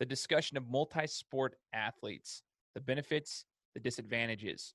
[0.00, 2.42] the discussion of multi sport athletes,
[2.74, 4.74] the benefits, the disadvantages.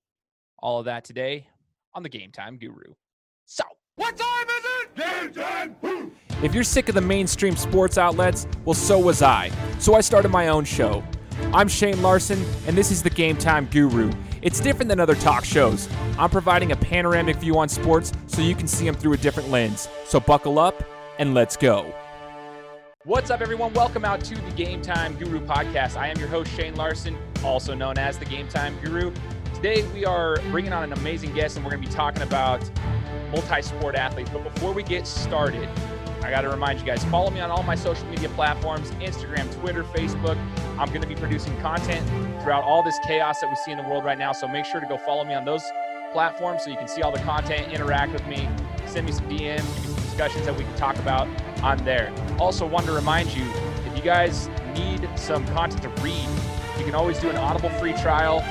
[0.60, 1.48] All of that today
[1.94, 2.94] on the Game Time Guru.
[3.46, 3.64] So,
[3.96, 4.96] What time is it?
[4.96, 6.12] Game time!
[6.44, 9.52] If you're sick of the mainstream sports outlets, well, so was I.
[9.80, 11.04] So I started my own show.
[11.54, 14.12] I'm Shane Larson, and this is the Game Time Guru.
[14.42, 15.90] It's different than other talk shows.
[16.20, 19.50] I'm providing a panoramic view on sports so you can see them through a different
[19.50, 19.90] lens.
[20.06, 20.84] So buckle up
[21.18, 21.94] and let's go.
[23.06, 23.72] What's up, everyone?
[23.74, 25.96] Welcome out to the Game Time Guru podcast.
[25.96, 29.14] I am your host, Shane Larson, also known as the Game Time Guru.
[29.54, 32.68] Today, we are bringing on an amazing guest, and we're going to be talking about
[33.32, 34.32] multi sport athletes.
[34.32, 35.70] But before we get started,
[36.24, 39.54] I got to remind you guys follow me on all my social media platforms Instagram,
[39.60, 40.36] Twitter, Facebook.
[40.80, 42.04] I'm going to be producing content
[42.42, 44.32] throughout all this chaos that we see in the world right now.
[44.32, 45.64] So make sure to go follow me on those
[46.12, 48.50] platforms so you can see all the content, interact with me,
[48.88, 51.28] send me some DMs, discussions that we can talk about
[51.64, 52.14] on there.
[52.40, 53.46] Also, wanted to remind you
[53.86, 56.28] if you guys need some content to read,
[56.78, 58.42] you can always do an Audible free trial,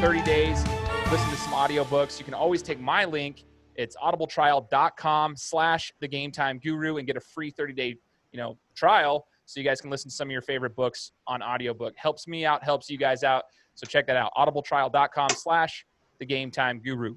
[0.00, 0.64] 30 days,
[1.10, 2.18] listen to some audiobooks.
[2.18, 7.16] You can always take my link it's audibletrial.com slash the game time guru and get
[7.16, 7.96] a free 30 day,
[8.32, 11.42] you know, trial so you guys can listen to some of your favorite books on
[11.42, 11.94] audiobook.
[11.96, 13.44] Helps me out, helps you guys out.
[13.74, 14.30] So check that out.
[14.36, 15.86] audibletrial.com slash
[16.18, 17.16] the game time guru.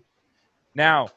[0.73, 1.09] Now,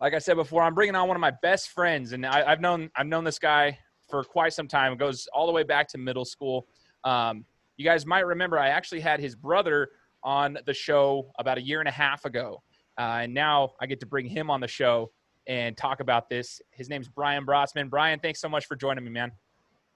[0.00, 2.60] like I said before, I'm bringing on one of my best friends, and I, have
[2.60, 4.92] known I've known this guy for quite some time.
[4.92, 6.66] It goes all the way back to middle school.
[7.04, 7.44] Um,
[7.76, 9.90] you guys might remember I actually had his brother
[10.22, 12.62] on the show about a year and a half ago.
[12.98, 15.12] Uh, and now I get to bring him on the show
[15.46, 16.60] and talk about this.
[16.72, 17.88] His name's Bryon Brotzman.
[17.88, 19.30] Bryon, thanks so much for joining me, man.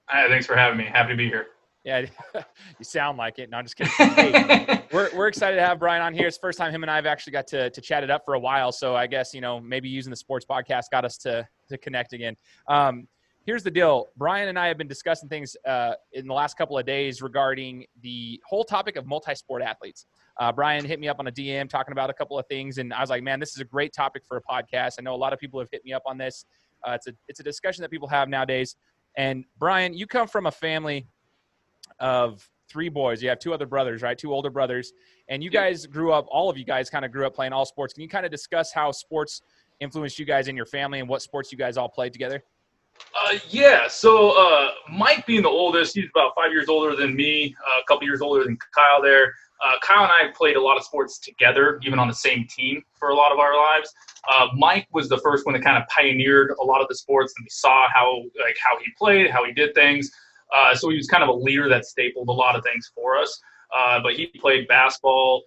[0.07, 0.85] Hi, thanks for having me.
[0.85, 1.47] Happy to be here.
[1.83, 3.49] Yeah, you sound like it.
[3.49, 3.91] No, I'm just kidding.
[3.93, 6.27] Hey, we're, we're excited to have Bryon on here.
[6.27, 8.23] It's the first time him and I have actually got to, to chat it up
[8.23, 8.71] for a while.
[8.71, 12.13] So I guess, you know, maybe using the sports podcast got us to, to connect
[12.13, 12.37] again.
[12.69, 13.07] Um,
[13.45, 14.07] here's the deal.
[14.15, 17.85] Bryon and I have been discussing things uh, in the last couple of days regarding
[18.01, 20.05] the whole topic of multi-sport athletes.
[20.39, 22.91] Uh, Bryon hit me up on a DM talking about a couple of things, and
[22.91, 25.15] I was like, "Man, this is a great topic for a podcast." I know a
[25.15, 26.45] lot of people have hit me up on this.
[26.83, 28.75] Uh, it's a it's a discussion that people have nowadays.
[29.15, 31.07] And Bryon, you come from a family
[31.99, 33.21] of three boys.
[33.21, 34.17] You have two other brothers, right?
[34.17, 34.93] Two older brothers,
[35.27, 36.25] and you guys grew up.
[36.29, 37.93] All of you guys kind of grew up playing all sports.
[37.93, 39.41] Can you kind of discuss how sports
[39.79, 42.43] influenced you guys in your family and what sports you guys all played together?
[43.15, 47.55] Uh, yeah, so uh, Mike being the oldest, he's about five years older than me,
[47.65, 49.33] uh, a couple years older than Kyle there.
[49.63, 52.83] Uh, Kyle and I played a lot of sports together, even on the same team
[52.99, 53.93] for a lot of our lives.
[54.29, 57.33] Uh, Mike was the first one that kind of pioneered a lot of the sports,
[57.37, 60.11] and we saw how like how he played, how he did things.
[60.55, 63.17] Uh, so he was kind of a leader that stapled a lot of things for
[63.17, 63.39] us.
[64.03, 65.43] but he played basketball,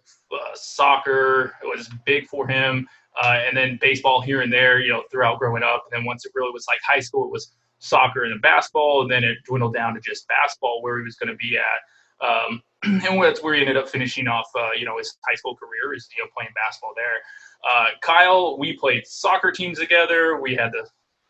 [0.55, 1.55] soccer.
[1.62, 2.87] It was big for him
[3.21, 5.84] uh, and then baseball here and there, you know, throughout growing up.
[5.91, 9.03] And then once it really was like high school, it was soccer and then basketball,
[9.03, 12.27] and then it dwindled down to just basketball where he was going to be at.
[12.27, 15.56] Um, and that's where he ended up finishing off, uh, you know, his high school
[15.56, 17.21] career is you know playing basketball there.
[17.71, 20.41] Uh, Kyle, we played soccer teams together.
[20.41, 20.87] We had the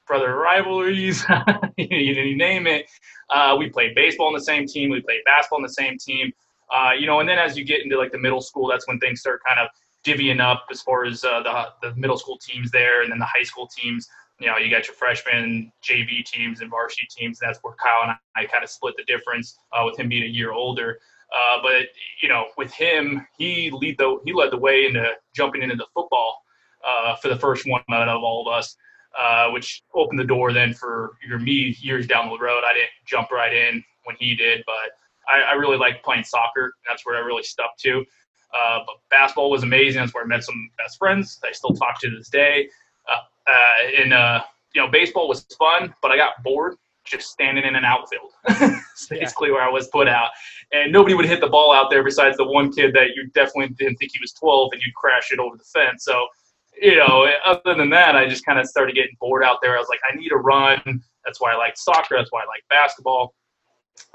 [0.07, 1.25] brother rivalries,
[1.77, 2.87] you name it.
[3.31, 4.91] Uh, we played baseball on the same team.
[4.91, 6.33] We played basketball on the same team.
[6.75, 8.99] Uh, you know, and then as you get into like the middle school, that's when
[8.99, 9.69] things start kind of
[10.05, 13.27] divvying up as far as uh, the, the middle school teams there and then the
[13.27, 14.09] high school teams.
[14.39, 17.39] You know, you got your freshman JV teams and varsity teams.
[17.41, 20.25] That's where Kyle and I, I kind of split the difference uh, with him being
[20.25, 20.99] a year older.
[21.35, 21.87] Uh, but
[22.21, 25.87] you know, with him, he lead the he led the way into jumping into the
[25.95, 26.43] football
[26.87, 28.77] uh, for the first one out of all of us,
[29.19, 32.63] uh, which opened the door then for your me years down the road.
[32.67, 34.75] I didn't jump right in when he did, but
[35.29, 36.73] I, I really liked playing soccer.
[36.89, 38.05] That's where I really stuck to.
[38.55, 40.01] Uh, but basketball was amazing.
[40.01, 42.69] That's where I met some best friends I still talk to this day.
[43.09, 44.43] Uh, uh, and uh,
[44.75, 48.33] you know, baseball was fun, but I got bored just standing in an outfield.
[48.97, 49.57] It's basically yeah.
[49.57, 50.31] where I was put out,
[50.73, 53.75] and nobody would hit the ball out there besides the one kid that you definitely
[53.75, 56.03] didn't think he was 12, and you'd crash it over the fence.
[56.03, 56.27] So,
[56.81, 59.77] you know, other than that, I just kind of started getting bored out there.
[59.77, 61.03] I was like, I need a run.
[61.25, 62.17] That's why I like soccer.
[62.17, 63.35] That's why I like basketball.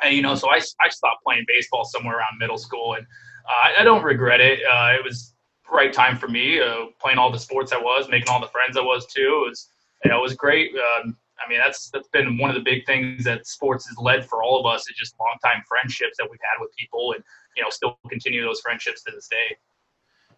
[0.03, 3.05] And you know, so I I stopped playing baseball somewhere around middle school and
[3.49, 4.59] uh, I don't regret it.
[4.59, 5.33] Uh, it was
[5.71, 8.77] right time for me, uh, playing all the sports I was, making all the friends
[8.77, 9.43] I was too.
[9.45, 9.69] It was,
[10.03, 10.71] you know, it was great.
[10.75, 14.25] Um, I mean, that's that's been one of the big things that sports has led
[14.27, 14.85] for all of us.
[14.89, 17.23] It's just long time friendships that we've had with people, and
[17.55, 19.57] you know, still continue those friendships to this day.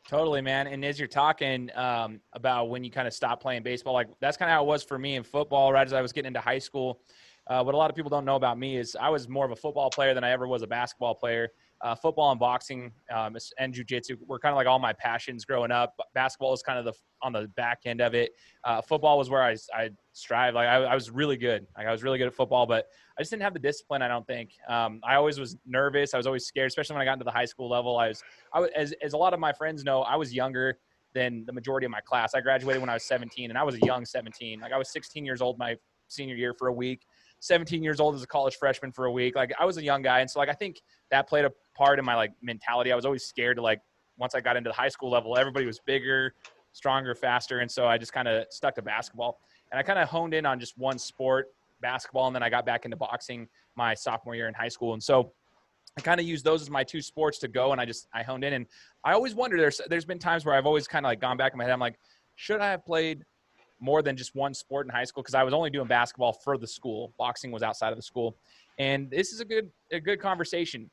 [0.07, 0.67] Totally, man.
[0.67, 4.35] And as you're talking um, about when you kind of stop playing baseball, like that's
[4.35, 5.71] kind of how it was for me in football.
[5.71, 6.99] Right as I was getting into high school,
[7.47, 9.51] uh, what a lot of people don't know about me is I was more of
[9.51, 11.49] a football player than I ever was a basketball player.
[11.83, 15.69] Uh, football and boxing um, and jujitsu were kind of like all my passions growing
[15.69, 15.93] up.
[16.13, 18.31] Basketball was kind of the on the back end of it.
[18.63, 20.53] Uh, football was where I, I strive.
[20.53, 21.67] Like I, I, was really good.
[21.77, 22.87] Like I was really good at football, but
[23.17, 24.01] I just didn't have the discipline.
[24.01, 24.51] I don't think.
[24.69, 26.13] Um, I always was nervous.
[26.13, 27.97] I was always scared, especially when I got into the high school level.
[27.97, 30.77] I was, I was as, as a lot of my friends know, I was younger
[31.13, 32.33] than the majority of my class.
[32.33, 34.59] I graduated when I was 17, and I was a young 17.
[34.59, 35.75] Like I was 16 years old my
[36.07, 37.05] senior year for a week.
[37.43, 39.35] 17 years old as a college freshman for a week.
[39.35, 40.81] Like I was a young guy, and so like I think
[41.11, 42.89] that played a part in my like mentality.
[42.91, 43.81] I was always scared to like
[44.17, 46.35] once I got into the high school level, everybody was bigger,
[46.71, 49.39] stronger, faster, and so I just kind of stuck to basketball.
[49.71, 51.47] And I kind of honed in on just one sport,
[51.81, 54.93] basketball, and then I got back into boxing my sophomore year in high school.
[54.93, 55.33] And so
[55.97, 58.23] I kind of used those as my two sports to go, and I just I
[58.23, 58.53] honed in.
[58.53, 58.67] And
[59.03, 59.57] I always wonder.
[59.57, 61.73] There's there's been times where I've always kind of like gone back in my head.
[61.73, 61.99] I'm like,
[62.35, 63.25] should I have played
[63.83, 66.57] more than just one sport in high school because I was only doing basketball for
[66.57, 67.13] the school.
[67.17, 68.37] Boxing was outside of the school,
[68.79, 70.89] and this is a good a good conversation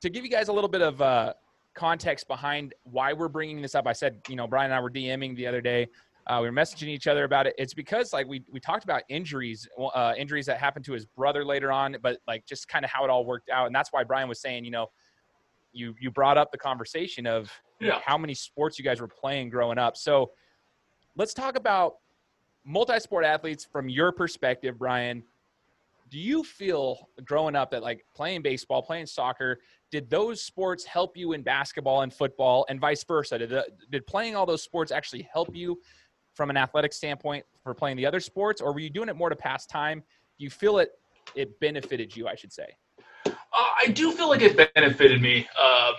[0.00, 1.34] to give you guys a little bit of uh,
[1.74, 3.88] context behind why we're bringing this up.
[3.88, 5.88] I said, you know, Bryon and I were DMing the other day.
[6.28, 7.54] Uh, we were messaging each other about it.
[7.58, 11.44] It's because like we we talked about injuries, uh, injuries that happened to his brother
[11.44, 14.04] later on, but like just kind of how it all worked out, and that's why
[14.04, 14.86] Bryon was saying, you know,
[15.72, 17.50] you you brought up the conversation of
[17.80, 17.98] yeah.
[18.04, 19.96] how many sports you guys were playing growing up.
[19.96, 20.30] So
[21.16, 21.96] let's talk about
[22.68, 25.24] multi-sport athletes from your perspective, Bryon.
[26.10, 29.58] Do you feel growing up that like playing baseball, playing soccer,
[29.90, 33.38] did those sports help you in basketball and football, and vice versa?
[33.38, 35.80] Did the, did playing all those sports actually help you
[36.34, 39.28] from an athletic standpoint for playing the other sports, or were you doing it more
[39.28, 40.02] to pass time?
[40.38, 40.90] Do you feel it
[41.34, 42.28] it benefited you?
[42.28, 42.68] I should say.
[43.26, 45.40] Uh, I do feel like it benefited me.
[45.40, 45.94] Um,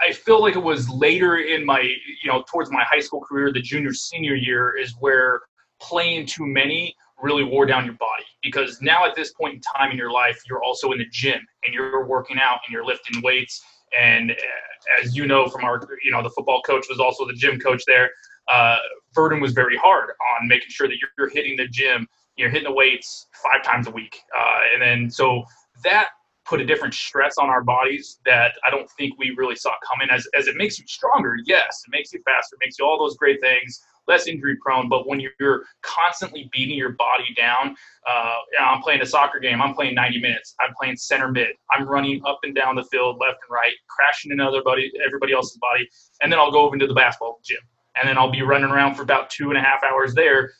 [0.00, 3.52] I feel like it was later in my, you know, towards my high school career,
[3.52, 5.40] the junior senior year is where
[5.80, 8.24] playing too many really wore down your body.
[8.42, 11.40] Because now at this point in time in your life you're also in the gym
[11.64, 13.60] and you're working out and you're lifting weights.
[13.98, 17.32] And uh, as you know from our you know the football coach was also the
[17.32, 18.10] gym coach there
[18.48, 18.76] uh,
[19.14, 22.06] burden was very hard on making sure that you're, you're hitting the gym
[22.38, 24.20] you're hitting the weights five times a week.
[24.36, 25.42] Uh, and then so
[25.84, 26.08] that
[26.46, 30.08] put a different stress on our bodies that I don't think we really saw coming.
[30.10, 32.98] As, as it makes you stronger, yes, it makes you faster, it makes you all
[32.98, 34.88] those great things, less injury prone.
[34.88, 37.76] But when you're constantly beating your body down,
[38.06, 39.60] uh, I'm playing a soccer game.
[39.60, 40.54] I'm playing 90 minutes.
[40.60, 41.48] I'm playing center mid.
[41.70, 45.58] I'm running up and down the field, left and right, crashing into everybody, everybody else's
[45.58, 45.88] body,
[46.22, 47.58] and then I'll go over into the basketball gym,
[48.00, 50.52] and then I'll be running around for about two and a half hours there,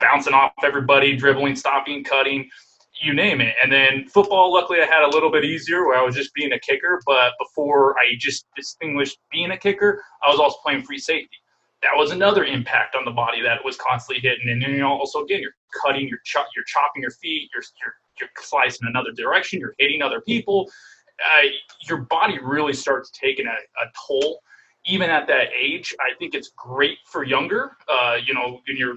[0.00, 2.50] bouncing off everybody, dribbling, stopping, cutting
[3.00, 3.54] you name it.
[3.62, 6.52] And then football, luckily, I had a little bit easier where I was just being
[6.52, 7.00] a kicker.
[7.06, 11.36] But before I just distinguished being a kicker, I was also playing free safety
[11.82, 14.48] that was another impact on the body that was constantly hitting.
[14.48, 17.62] And then you know, also again, you're cutting, you're chop, you're chopping your feet, you're
[17.82, 20.70] you're you're slicing another direction, you're hitting other people.
[21.24, 21.46] Uh,
[21.88, 24.40] your body really starts taking a, a, toll,
[24.86, 25.92] even at that age.
[25.98, 27.72] I think it's great for younger.
[27.88, 28.94] Uh, you know, when you're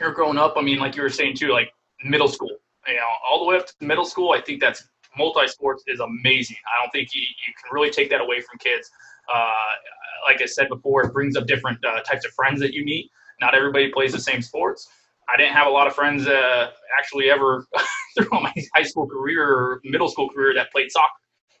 [0.00, 0.54] you're growing up.
[0.56, 1.72] I mean, like you were saying too, like
[2.04, 2.56] middle school.
[2.86, 4.32] You know, all the way up to middle school.
[4.32, 4.82] I think that's
[5.16, 6.56] multi sports is amazing.
[6.66, 8.90] I don't think you, you can really take that away from kids.
[9.32, 9.52] Uh,
[10.24, 13.10] like I said before, it brings up different uh, types of friends that you meet.
[13.40, 14.88] Not everybody plays the same sports.
[15.32, 17.66] I didn't have a lot of friends uh, actually ever
[18.16, 21.08] throughout my high school career or middle school career that played soccer.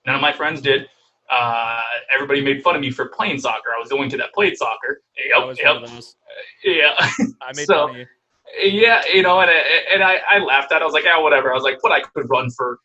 [0.06, 0.86] None of my friends did.
[1.30, 1.80] Uh,
[2.12, 3.70] everybody made fun of me for playing soccer.
[3.76, 5.02] I was the only kid that played soccer.
[5.16, 5.82] Yep, yep.
[6.64, 6.90] Yeah.
[6.98, 8.06] I made so, fun of you.
[8.62, 9.50] Yeah, you know, and
[9.92, 10.78] and I, I laughed at.
[10.78, 10.82] it.
[10.82, 11.52] I was like, oh, whatever.
[11.52, 12.80] I was like, but I could run for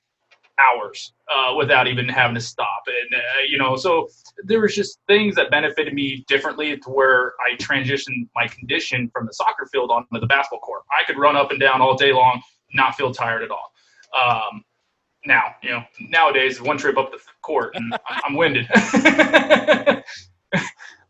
[0.60, 2.84] hours uh, without even having to stop.
[2.88, 4.07] And, uh, you know, so
[4.44, 9.26] there was just things that benefited me differently to where I transitioned my condition from
[9.26, 10.83] the soccer field onto the basketball court.
[10.92, 12.42] I could run up and down all day long,
[12.74, 13.74] not feel tired at all.
[14.16, 14.64] Um,
[15.26, 18.68] now, you know, nowadays, one trip up the court and I'm winded.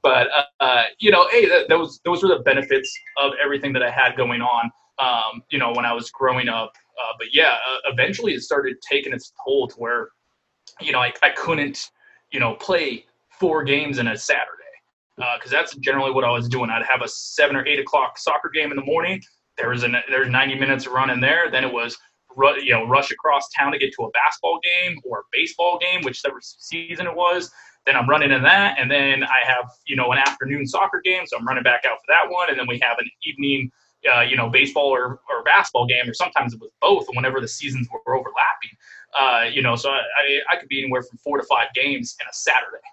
[0.02, 0.28] but,
[0.60, 4.42] uh, you know, hey, those, those were the benefits of everything that I had going
[4.42, 6.72] on, um, you know, when I was growing up
[7.02, 10.10] uh, but yeah, uh, eventually it started taking its toll to where,
[10.82, 11.92] you know, I, I couldn't,
[12.32, 14.52] you know, play four games in a Saturday
[15.16, 16.70] because uh, that's generally what I was doing.
[16.70, 19.22] I'd have a seven or eight o'clock soccer game in the morning.
[19.58, 21.50] There was an there's 90 minutes of running there.
[21.50, 21.98] Then it was
[22.62, 26.02] you know rush across town to get to a basketball game or a baseball game,
[26.04, 27.52] whichever season it was.
[27.86, 31.26] Then I'm running in that, and then I have you know an afternoon soccer game,
[31.26, 33.72] so I'm running back out for that one, and then we have an evening
[34.14, 37.48] uh, you know, baseball or, or basketball game, or sometimes it was both whenever the
[37.48, 38.72] seasons were overlapping.
[39.18, 40.02] Uh, you know, so I,
[40.52, 42.84] I, could be anywhere from four to five games in a Saturday.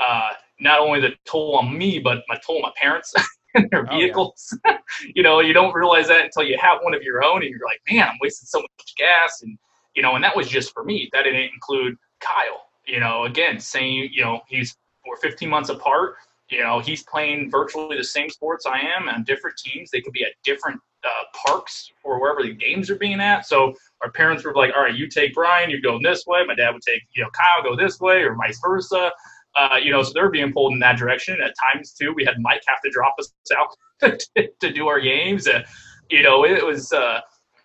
[0.00, 0.30] Uh,
[0.60, 3.12] not only the toll on me, but my toll on my parents.
[3.54, 4.56] and their vehicles.
[4.64, 4.78] Oh, yeah.
[5.14, 7.66] you know, you don't realize that until you have one of your own, and you're
[7.66, 9.58] like, man, I'm wasting so much gas, and
[9.94, 11.08] you know, and that was just for me.
[11.12, 12.66] That didn't include Kyle.
[12.86, 16.16] You know, again, saying you know he's we're 15 months apart.
[16.50, 19.90] You know, he's playing virtually the same sports I am on different teams.
[19.90, 23.46] They could be at different uh, parks or wherever the games are being at.
[23.46, 26.44] So our parents were like, all right, you take Bryon, you go this way.
[26.46, 29.10] My dad would take, you know, Kyle go this way or vice versa.
[29.56, 31.40] Uh, you know, so they're being pulled in that direction.
[31.40, 34.18] At times, too, we had Mike have to drop us out
[34.60, 35.46] to, do our games.
[35.46, 35.62] Uh,
[36.10, 37.20] you know, it was, uh,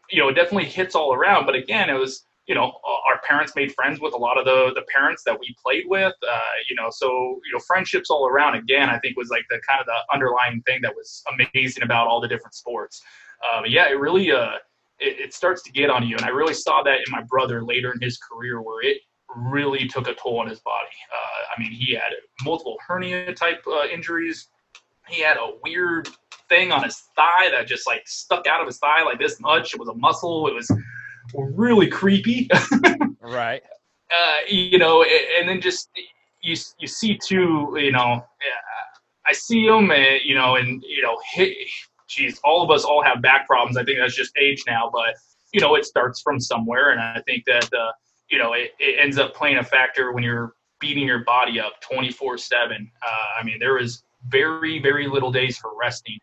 [0.09, 1.45] you know, it definitely hits all around.
[1.45, 2.73] But again, it was, you know,
[3.07, 6.15] our parents made friends with a lot of the the parents that we played with.
[6.27, 8.55] Uh, you know, so you know, friendships all around.
[8.55, 12.07] Again, I think was like the kind of the underlying thing that was amazing about
[12.07, 13.01] all the different sports.
[13.53, 14.55] Um, yeah, it really uh,
[14.97, 17.63] it, it, starts to get on you, and I really saw that in my brother
[17.63, 18.97] later in his career, where it
[19.35, 20.89] really took a toll on his body.
[21.13, 22.13] Uh, I mean, he had
[22.43, 24.47] multiple hernia type uh, injuries.
[25.07, 26.09] He had a weird
[26.49, 29.75] thing on his thigh that just like stuck out of his thigh like this much.
[29.75, 30.47] It was a muscle.
[30.47, 30.67] It was
[31.33, 32.49] really creepy.
[33.21, 33.61] right.
[34.11, 35.03] Uh, you know,
[35.39, 35.89] and then just
[36.41, 38.23] you you see too, you know,
[39.29, 41.55] I see him, and you know, and you know, hit,
[42.07, 43.77] geez, all of us all have back problems.
[43.77, 45.15] I think that's just age now, but
[45.53, 47.91] you know, it starts from somewhere, and I think that uh,
[48.29, 51.79] you know, it, it ends up playing a factor when you're beating your body up
[51.81, 52.89] 24 seven.
[53.05, 56.17] Uh, I mean, there is very very little days for resting.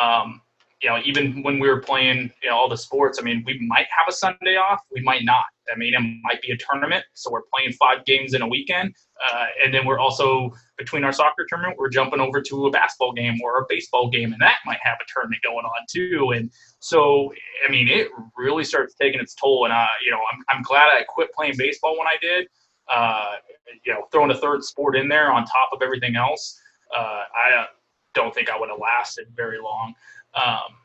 [0.00, 0.40] Um,
[0.82, 3.58] you know, even when we were playing, you know, all the sports, I mean, we
[3.66, 5.44] might have a Sunday off, we might not.
[5.72, 8.92] I mean, it might be a tournament, so we're playing five games in a weekend,
[9.30, 13.12] uh, and then we're also between our soccer tournament, we're jumping over to a basketball
[13.12, 16.32] game or a baseball game, and that might have a tournament going on too.
[16.34, 17.32] And so,
[17.66, 19.64] I mean, it really starts taking its toll.
[19.64, 22.48] And uh, you know, I'm I'm glad I quit playing baseball when I did.
[22.88, 23.36] Uh,
[23.84, 26.60] you know, throwing a third sport in there on top of everything else,
[26.94, 27.66] uh, I
[28.14, 29.94] don't think I would have lasted very long.
[30.34, 30.76] Um,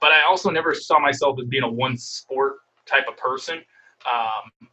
[0.00, 3.62] but I also never saw myself as being a one sport type of person.
[4.06, 4.68] Um,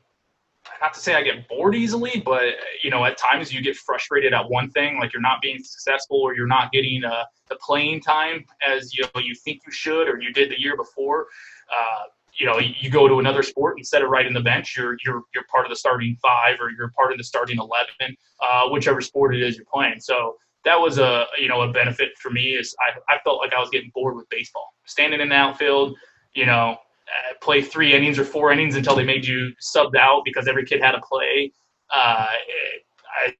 [0.82, 2.44] not to say I get bored easily, but
[2.84, 6.18] you know, at times you get frustrated at one thing, like you're not being successful
[6.18, 10.08] or you're not getting uh, the playing time as you know you think you should
[10.08, 11.28] or you did the year before.
[11.70, 12.04] Uh,
[12.34, 15.24] you know, you go to another sport instead of right in the bench, you're you're
[15.34, 19.02] you're part of the starting five or you're part of the starting eleven, uh, whichever
[19.02, 20.00] sport it is you're playing.
[20.00, 20.36] So
[20.68, 23.60] that was a you know a benefit for me is I, I felt like I
[23.60, 25.96] was getting bored with baseball, standing in the outfield,
[26.34, 26.72] you know,
[27.08, 30.66] uh, play three innings or four innings until they made you subbed out because every
[30.66, 31.54] kid had to play.
[31.96, 32.84] Uh, it,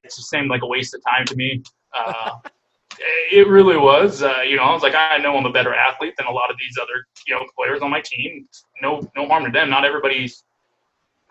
[0.02, 1.62] it just seemed like a waste of time to me.
[1.94, 2.30] Uh,
[3.30, 4.22] it really was.
[4.22, 6.50] Uh, you know, I was like, I know I'm a better athlete than a lot
[6.50, 8.48] of these other you know players on my team.
[8.80, 9.68] No, no harm to them.
[9.68, 10.44] Not everybody's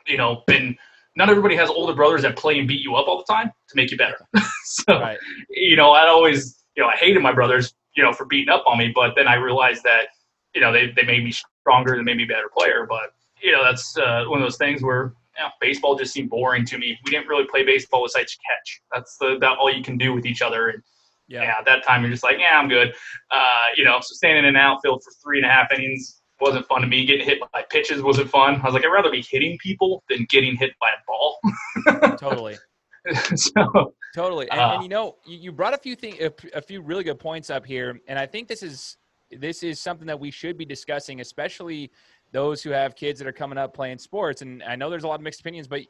[0.06, 0.78] you know been
[1.18, 3.76] not everybody has older brothers that play and beat you up all the time to
[3.76, 4.20] make you better.
[4.64, 5.18] so, right.
[5.50, 8.64] you know, I'd always, you know, I hated my brothers, you know, for beating up
[8.68, 10.10] on me, but then I realized that,
[10.54, 12.86] you know, they, they made me stronger and made me a better player.
[12.88, 16.30] But, you know, that's uh, one of those things where you know, baseball just seemed
[16.30, 16.96] boring to me.
[17.04, 18.82] We didn't really play baseball besides catch.
[18.94, 20.68] That's the, that all you can do with each other.
[20.68, 20.84] And,
[21.28, 21.42] yeah.
[21.42, 22.94] yeah, at that time you're just like, yeah, I'm good.
[23.32, 26.68] Uh, you know, so standing in an outfield for three and a half innings, wasn't
[26.68, 27.06] fun to me.
[27.06, 28.62] Getting hit by pitches wasn't fun.
[28.62, 32.18] I was like, I'd rather be hitting people than getting hit by a ball.
[32.18, 32.58] totally.
[33.36, 34.50] so, totally.
[34.52, 37.20] And, uh, and, you know, you, brought a few things, a, a few really good
[37.20, 38.98] points up here, and I think this is
[39.32, 41.92] this is something that we should be discussing, especially
[42.32, 44.42] those who have kids that are coming up playing sports.
[44.42, 45.82] And I know there's a lot of mixed opinions, but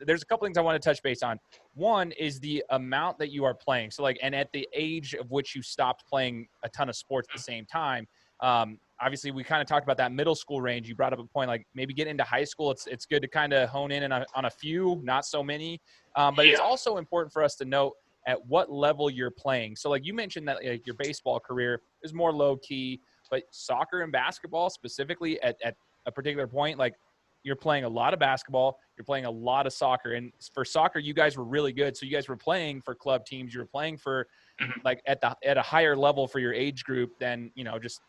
[0.00, 1.38] there's a couple things I want to touch base on.
[1.74, 3.90] One is the amount that you are playing.
[3.90, 7.28] So like, and at the age of which you stopped playing a ton of sports
[7.30, 8.06] at the same time.
[8.42, 10.88] Um, obviously we kind of talked about that middle school range.
[10.88, 12.70] You brought up a point like maybe get into high school.
[12.70, 15.42] It's it's good to kind of hone in on a, on a few, not so
[15.42, 15.80] many.
[16.16, 16.52] Um, but yeah.
[16.52, 17.94] it's also important for us to note
[18.26, 19.74] at what level you're playing.
[19.74, 24.02] So like you mentioned that like, your baseball career is more low key, but soccer
[24.02, 25.74] and basketball specifically at, at
[26.06, 26.94] a particular point, like
[27.42, 30.12] you're playing a lot of basketball, you're playing a lot of soccer.
[30.12, 31.96] And for soccer, you guys were really good.
[31.96, 34.28] So you guys were playing for club teams, you were playing for
[34.60, 34.78] mm-hmm.
[34.84, 38.00] like at the at a higher level for your age group than, you know, just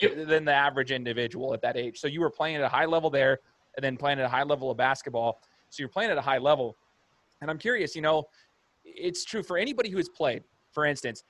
[0.00, 0.26] yep.
[0.26, 1.98] than the average individual at that age.
[1.98, 3.38] So you were playing at a high level there
[3.76, 5.40] and then playing at a high level of basketball.
[5.70, 6.76] So you're playing at a high level.
[7.40, 8.24] And I'm curious, you know,
[8.84, 10.42] it's true for anybody who has played,
[10.72, 11.24] for instance,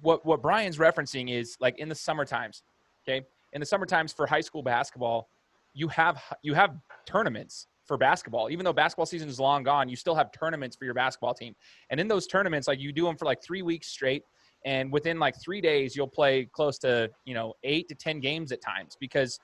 [0.00, 2.62] what, what Bryon's referencing is like in the summer times,
[3.06, 3.24] okay?
[3.52, 5.28] In the summer times for high school basketball,
[5.74, 8.50] you have you have tournaments for basketball.
[8.50, 11.54] Even though basketball season is long gone, you still have tournaments for your basketball team.
[11.90, 14.24] And in those tournaments, like you do them for like three weeks straight
[14.66, 18.52] and within like three days you'll play close to you know eight to ten games
[18.52, 19.40] at times because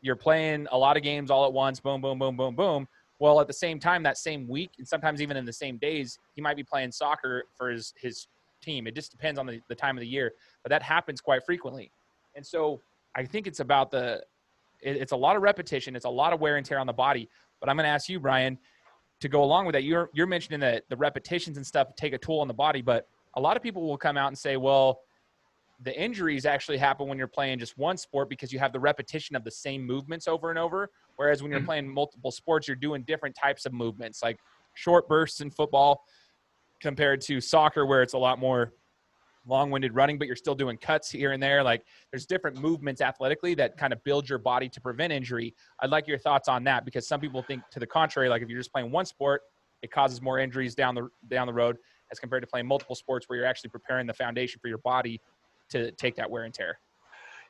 [0.00, 2.88] you're playing a lot of games all at once boom boom boom boom boom
[3.18, 6.18] well at the same time that same week and sometimes even in the same days
[6.34, 8.26] he might be playing soccer for his his
[8.62, 8.86] team.
[8.86, 11.90] It just depends on the, the time of the year, but that happens quite frequently.
[12.34, 12.80] And so
[13.14, 14.22] I think it's about the,
[14.80, 15.94] it, it's a lot of repetition.
[15.94, 17.28] It's a lot of wear and tear on the body.
[17.60, 18.56] But I'm going to ask you, Bryon,
[19.20, 19.84] to go along with that.
[19.84, 23.08] You're, you're mentioning that the repetitions and stuff take a toll on the body, but
[23.36, 25.00] a lot of people will come out and say, well,
[25.82, 29.34] the injuries actually happen when you're playing just one sport because you have the repetition
[29.34, 30.88] of the same movements over and over.
[31.16, 31.66] Whereas when you're mm-hmm.
[31.66, 34.38] playing multiple sports, you're doing different types of movements, like
[34.74, 36.04] short bursts in football
[36.80, 38.72] compared to soccer, where it's a lot more
[39.46, 41.62] long-winded running, but you're still doing cuts here and there.
[41.62, 45.54] Like there's different movements athletically that kind of build your body to prevent injury.
[45.80, 48.48] I'd like your thoughts on that because some people think to the contrary, like if
[48.48, 49.42] you're just playing one sport,
[49.82, 51.76] it causes more injuries down the down the road
[52.12, 55.20] as compared to playing multiple sports where you're actually preparing the foundation for your body
[55.70, 56.78] to take that wear and tear.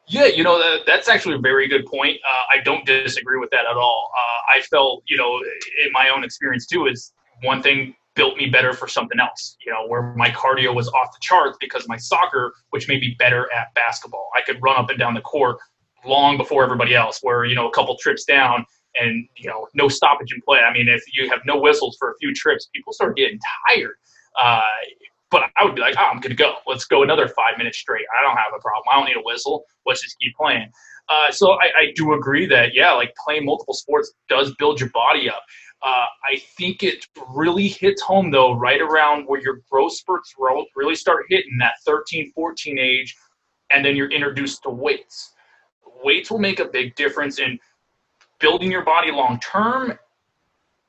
[0.09, 2.17] Yeah, you know that, that's actually a very good point.
[2.27, 4.11] Uh, I don't disagree with that at all.
[4.17, 5.39] Uh, I felt, you know,
[5.85, 9.57] in my own experience too, is one thing built me better for something else.
[9.65, 13.15] You know, where my cardio was off the charts because my soccer, which made me
[13.19, 15.59] better at basketball, I could run up and down the court
[16.05, 17.21] long before everybody else.
[17.23, 18.67] Where you know, a couple trips down
[19.01, 20.59] and you know, no stoppage in play.
[20.61, 23.39] I mean, if you have no whistles for a few trips, people start getting
[23.69, 23.95] tired.
[24.41, 24.63] Uh,
[25.31, 26.57] but I would be like, oh, I'm gonna go.
[26.67, 28.05] Let's go another five minutes straight.
[28.17, 28.85] I don't have a problem.
[28.93, 29.65] I don't need a whistle.
[29.87, 30.71] Let's just keep playing.
[31.09, 34.89] Uh, so I, I, do agree that, yeah, like playing multiple sports does build your
[34.91, 35.43] body up.
[35.83, 40.35] Uh, I think it really hits home, though, right around where your growth spurts
[40.77, 43.17] really start hitting that 13, 14 age,
[43.73, 45.33] and then you're introduced to weights.
[46.05, 47.59] Weights will make a big difference in
[48.39, 49.99] building your body long term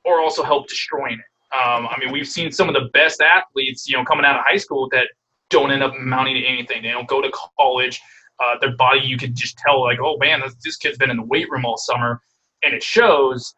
[0.05, 1.32] or also help destroying it.
[1.53, 4.45] Um, I mean, we've seen some of the best athletes, you know, coming out of
[4.45, 5.07] high school that
[5.49, 6.81] don't end up amounting to anything.
[6.81, 8.01] They don't go to college.
[8.43, 11.17] Uh, their body, you can just tell, like, oh man, this, this, kid's been in
[11.17, 12.19] the weight room all summer,
[12.63, 13.53] and it shows,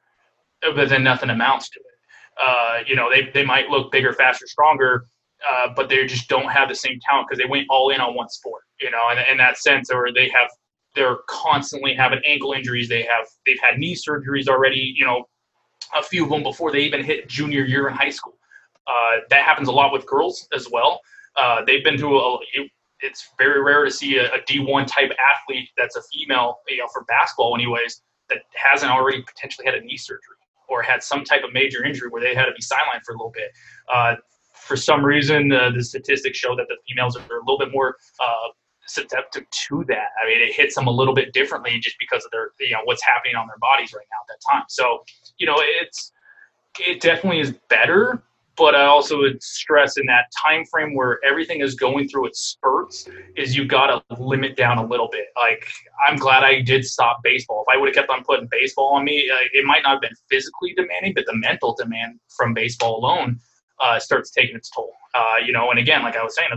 [0.62, 1.86] but then nothing amounts to it.
[2.42, 5.06] Uh, you know, they, they might look bigger, faster, stronger,
[5.50, 8.14] uh, but they just don't have the same talent because they went all in on
[8.14, 8.64] one sport.
[8.82, 10.50] You know, in, in that sense, or they have
[10.96, 12.90] they're constantly having ankle injuries.
[12.90, 14.94] They have they've had knee surgeries already.
[14.96, 15.26] You know,
[15.96, 18.38] a few of them before they even hit junior year in high school.
[18.88, 21.02] Uh, that happens a lot with girls as well.
[21.36, 22.40] Uh, they've been through a.
[22.54, 26.78] It, it's very rare to see a a D1 type athlete that's a female, you
[26.78, 31.24] know, for basketball, anyways, that hasn't already potentially had a knee surgery or had some
[31.24, 33.52] type of major injury where they had to be sidelined for a little bit.
[33.94, 34.16] Uh,
[34.54, 37.98] for some reason, uh, the statistics show that the females are a little bit more
[38.20, 38.48] uh,
[38.88, 40.10] susceptible to that.
[40.24, 42.82] I mean, it hits them a little bit differently just because of their, you know,
[42.86, 44.66] what's happening on their bodies right now at that time.
[44.70, 45.04] So,
[45.38, 46.12] you know, it's
[46.80, 48.22] it definitely is better,
[48.58, 52.40] but I also would stress in that time frame where everything is going through its
[52.40, 55.28] spurts is you got to limit down a little bit.
[55.38, 55.68] Like
[56.08, 57.66] I'm glad I did stop baseball.
[57.68, 60.16] If I would have kept on putting baseball on me, it might not have been
[60.30, 63.40] physically demanding, but the mental demand from baseball alone
[63.82, 64.94] uh, starts taking its toll.
[65.14, 66.50] Uh, you know, and again, like I was saying,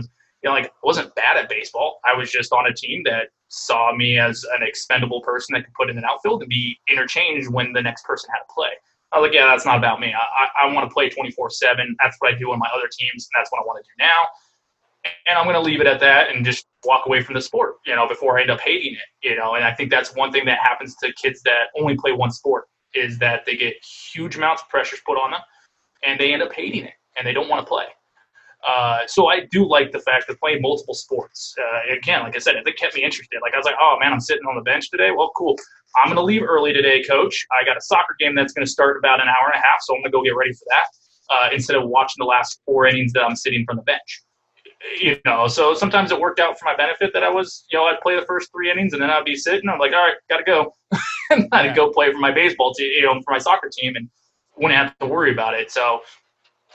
[0.43, 1.99] you know, like I wasn't bad at baseball.
[2.05, 5.73] I was just on a team that saw me as an expendable person that could
[5.73, 8.69] put in an outfield and be interchanged when the next person had to play.
[9.11, 10.13] I was like, yeah, that's not about me.
[10.13, 11.95] I, I, I want to play 24 7.
[12.01, 14.03] That's what I do on my other teams, and that's what I want to do
[14.05, 15.11] now.
[15.27, 17.75] And I'm going to leave it at that and just walk away from the sport,
[17.85, 19.55] you know, before I end up hating it, you know.
[19.55, 22.65] And I think that's one thing that happens to kids that only play one sport
[22.93, 23.75] is that they get
[24.13, 25.41] huge amounts of pressures put on them
[26.03, 27.85] and they end up hating it and they don't want to play.
[28.67, 31.55] Uh, so I do like the fact that playing multiple sports.
[31.57, 33.39] Uh, again, like I said, it kept me interested.
[33.41, 35.11] Like I was like, oh man, I'm sitting on the bench today.
[35.15, 35.55] Well, cool.
[35.95, 37.45] I'm going to leave early today, coach.
[37.51, 39.81] I got a soccer game that's going to start about an hour and a half,
[39.81, 40.85] so I'm going to go get ready for that
[41.29, 44.23] uh, instead of watching the last four innings that I'm sitting from the bench.
[45.01, 47.85] You know, so sometimes it worked out for my benefit that I was, you know,
[47.85, 49.67] I'd play the first three innings and then I'd be sitting.
[49.69, 50.73] I'm like, all right, got to go.
[51.31, 51.75] and I'd yeah.
[51.75, 54.09] go play for my baseball team, you know, for my soccer team and
[54.57, 55.69] wouldn't have to worry about it.
[55.69, 55.99] So,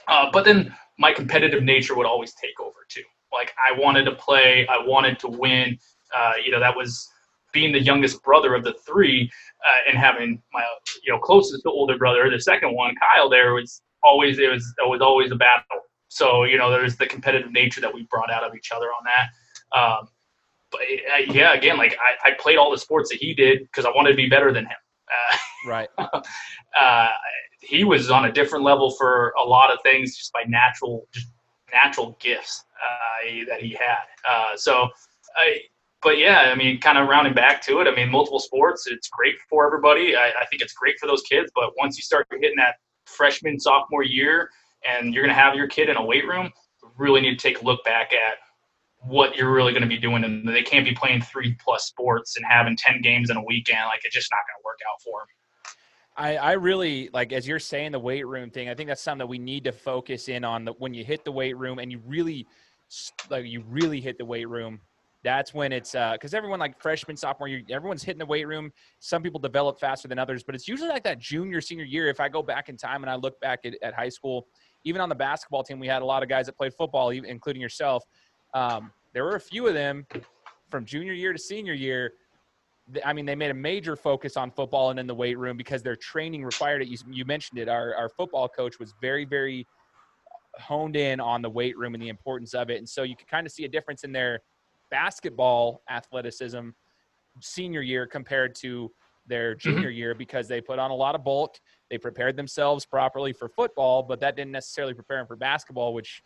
[0.07, 3.03] uh, but then my competitive nature would always take over too.
[3.33, 5.77] Like I wanted to play, I wanted to win.
[6.15, 7.09] Uh, you know, that was
[7.51, 9.29] being the youngest brother of the three
[9.67, 10.63] uh, and having my
[11.03, 13.29] you know closest to older brother, the second one, Kyle.
[13.29, 15.81] There was always it was it was always a battle.
[16.07, 19.03] So you know, there's the competitive nature that we brought out of each other on
[19.05, 19.77] that.
[19.77, 20.07] Um,
[20.71, 23.85] but uh, yeah, again, like I, I, played all the sports that he did because
[23.85, 24.77] I wanted to be better than him.
[25.09, 25.89] Uh, right.
[26.77, 27.07] Uh,
[27.61, 31.27] he was on a different level for a lot of things just by natural just
[31.71, 34.05] natural gifts uh, that he had.
[34.29, 34.89] Uh, so,
[35.35, 35.61] I,
[36.01, 37.87] but yeah, I mean, kind of rounding back to it.
[37.87, 40.15] I mean, multiple sports, it's great for everybody.
[40.15, 41.51] I, I think it's great for those kids.
[41.55, 42.75] But once you start hitting that
[43.05, 44.49] freshman sophomore year,
[44.87, 46.51] and you're going to have your kid in a weight room,
[46.97, 48.37] really need to take a look back at
[48.99, 50.23] what you're really going to be doing.
[50.23, 53.85] And they can't be playing three plus sports and having 10 games in a weekend.
[53.87, 55.27] Like, it's just not going to work out for them.
[56.17, 58.69] I, I really like as you're saying the weight room thing.
[58.69, 60.65] I think that's something that we need to focus in on.
[60.65, 62.47] That when you hit the weight room and you really
[63.29, 64.79] like you really hit the weight room
[65.25, 68.71] that's when it's because uh, everyone like freshman sophomore year everyone's hitting the weight room
[68.99, 72.19] some people develop faster than others but it's usually like that junior senior year if
[72.19, 74.47] i go back in time and i look back at, at high school
[74.83, 77.61] even on the basketball team we had a lot of guys that played football including
[77.61, 78.03] yourself
[78.53, 80.05] um, there were a few of them
[80.69, 82.13] from junior year to senior year
[83.03, 85.81] I mean, they made a major focus on football and in the weight room because
[85.81, 86.87] their training required it.
[86.87, 87.67] You, you mentioned it.
[87.67, 89.67] Our, our football coach was very, very
[90.59, 92.77] honed in on the weight room and the importance of it.
[92.77, 94.41] And so you could kind of see a difference in their
[94.91, 96.69] basketball athleticism
[97.41, 98.91] senior year compared to
[99.27, 99.69] their mm-hmm.
[99.69, 101.55] junior year because they put on a lot of bulk.
[101.89, 106.21] They prepared themselves properly for football, but that didn't necessarily prepare them for basketball, which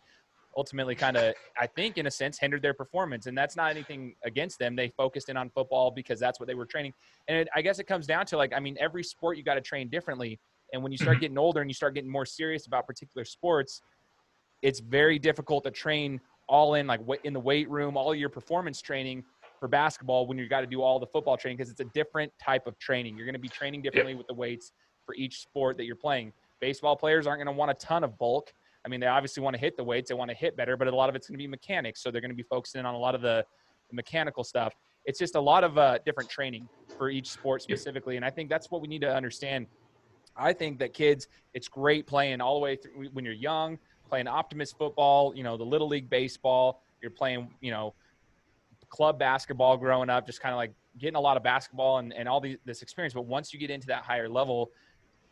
[0.56, 3.26] ultimately kind of, I think, in a sense, hindered their performance.
[3.26, 4.74] And that's not anything against them.
[4.74, 6.92] They focused in on football because that's what they were training.
[7.28, 9.54] And it, I guess it comes down to like, I mean, every sport you got
[9.54, 10.38] to train differently.
[10.72, 11.20] And when you start mm-hmm.
[11.20, 13.82] getting older and you start getting more serious about particular sports,
[14.62, 18.82] it's very difficult to train all in like in the weight room, all your performance
[18.82, 19.24] training
[19.60, 22.32] for basketball when you got to do all the football training because it's a different
[22.42, 23.16] type of training.
[23.16, 24.72] You're going to be training differently with the weights
[25.06, 26.32] for each sport that you're playing.
[26.60, 28.52] Baseball players aren't going to want a ton of bulk.
[28.84, 30.88] I mean, they obviously want to hit the weights, they want to hit better, but
[30.88, 32.02] a lot of it's going to be mechanics.
[32.02, 33.44] So they're going to be focusing on a lot of the,
[33.90, 34.74] the mechanical stuff.
[35.04, 38.16] It's just a lot of uh, different training for each sport specifically.
[38.16, 39.66] And I think that's what we need to understand.
[40.36, 44.28] I think that kids, it's great playing all the way through when you're young, playing
[44.28, 46.82] Optimist football, you know, the little league baseball.
[47.02, 47.94] You're playing, you know,
[48.88, 52.28] club basketball growing up, just kind of like getting a lot of basketball and, and
[52.28, 53.14] all these, this experience.
[53.14, 54.70] But once you get into that higher level,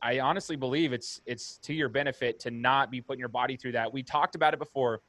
[0.03, 3.73] I honestly believe it's it's to your benefit to not be putting your body through
[3.73, 3.93] that.
[3.93, 5.01] We talked about it before.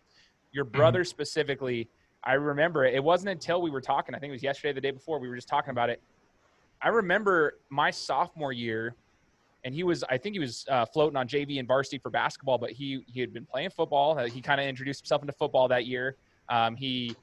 [0.52, 0.78] Your mm-hmm.
[0.78, 1.08] brother mm-hmm.
[1.08, 1.90] specifically,
[2.24, 4.92] I remember it wasn't until we were talking, I think it was yesterday, the day
[4.92, 6.02] before, we were just talking about it.
[6.82, 8.96] I remember my sophomore year,
[9.64, 12.58] and he was I think he was uh, floating on JV and varsity for basketball,
[12.58, 14.18] but he he had been playing football.
[14.18, 16.16] Uh, he kind of introduced himself into football that year.
[16.48, 17.16] Um, he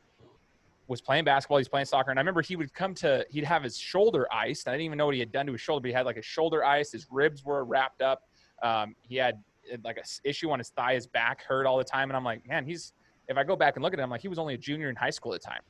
[0.88, 1.59] was playing basketball.
[1.59, 4.68] He's playing soccer, and I remember he would come to he'd have his shoulder iced.
[4.68, 6.16] I didn't even know what he had done to his shoulder, but he had like
[6.16, 6.92] a shoulder ice.
[6.92, 8.22] His ribs were wrapped up.
[8.62, 9.42] Um, he had
[9.85, 10.94] like a issue on his thigh.
[10.94, 12.92] His back hurt all the time, and I'm like, man, he's.
[13.29, 14.94] If I go back and look at him, like he was only a junior in
[14.94, 15.62] high school at the time,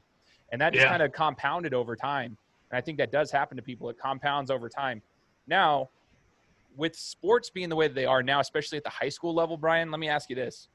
[0.53, 0.91] and that just yeah.
[0.91, 2.37] kind of compounded over time.
[2.71, 3.89] And I think that does happen to people.
[3.89, 5.01] It compounds over time.
[5.47, 5.89] Now,
[6.77, 9.57] with sports being the way that they are now, especially at the high school level,
[9.57, 10.69] Bryon, let me ask you this.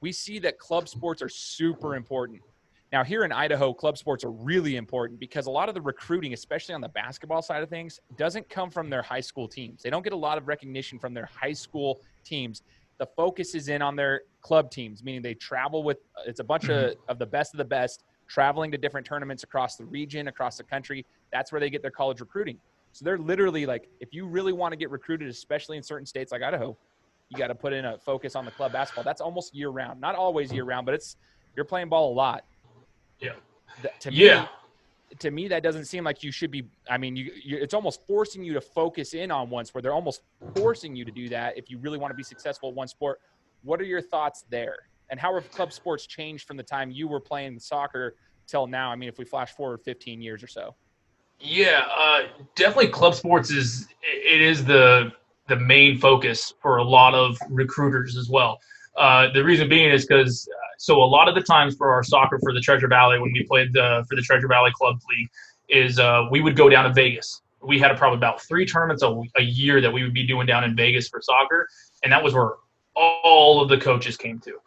[0.00, 2.42] We see that club sports are super important.
[2.94, 6.32] Now, here in Idaho, club sports are really important because a lot of the recruiting,
[6.32, 9.82] especially on the basketball side of things, doesn't come from their high school teams.
[9.82, 12.62] They don't get a lot of recognition from their high school teams.
[12.98, 16.68] The focus is in on their club teams, meaning they travel with it's a bunch
[16.68, 17.10] of, mm-hmm.
[17.10, 20.62] of the best of the best traveling to different tournaments across the region, across the
[20.62, 21.04] country.
[21.32, 22.60] That's where they get their college recruiting.
[22.92, 26.30] So they're literally like, if you really want to get recruited, especially in certain states
[26.30, 26.76] like Idaho,
[27.28, 29.02] you got to put in a focus on the club basketball.
[29.02, 30.00] That's almost year round.
[30.00, 31.16] Not always year round, but it's
[31.56, 32.44] you're playing ball a lot.
[33.20, 33.32] Yeah.
[34.00, 34.42] to yeah.
[34.42, 34.48] Me,
[35.20, 36.64] to me, that doesn't seem like you should be.
[36.88, 39.82] I mean, you, you, it's almost forcing you to focus in on one sport.
[39.82, 40.22] They're almost
[40.56, 43.20] forcing you to do that if you really want to be successful at one sport.
[43.62, 44.76] What are your thoughts there?
[45.10, 48.90] And how have club sports changed from the time you were playing soccer till now?
[48.90, 50.74] I mean, if we flash forward 15 years or so.
[51.40, 52.22] Yeah, uh,
[52.54, 55.12] definitely club sports is it is the
[55.48, 58.58] the main focus for a lot of recruiters as well.
[58.96, 62.38] Uh, the reason being is because so a lot of the times for our soccer
[62.42, 65.30] for the Treasure Valley when we played the, for the Treasure Valley Club League
[65.68, 67.42] is uh, we would go down to Vegas.
[67.62, 70.64] We had probably about three tournaments a, a year that we would be doing down
[70.64, 71.66] in Vegas for soccer,
[72.02, 72.52] and that was where
[72.94, 74.58] all of the coaches came to.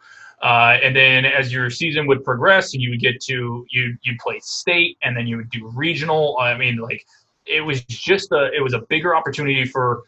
[0.42, 4.38] Uh, and then as your season would progress you would get to you you play
[4.40, 6.38] state and then you would do regional.
[6.40, 7.04] I mean, like
[7.44, 10.02] it was just a it was a bigger opportunity for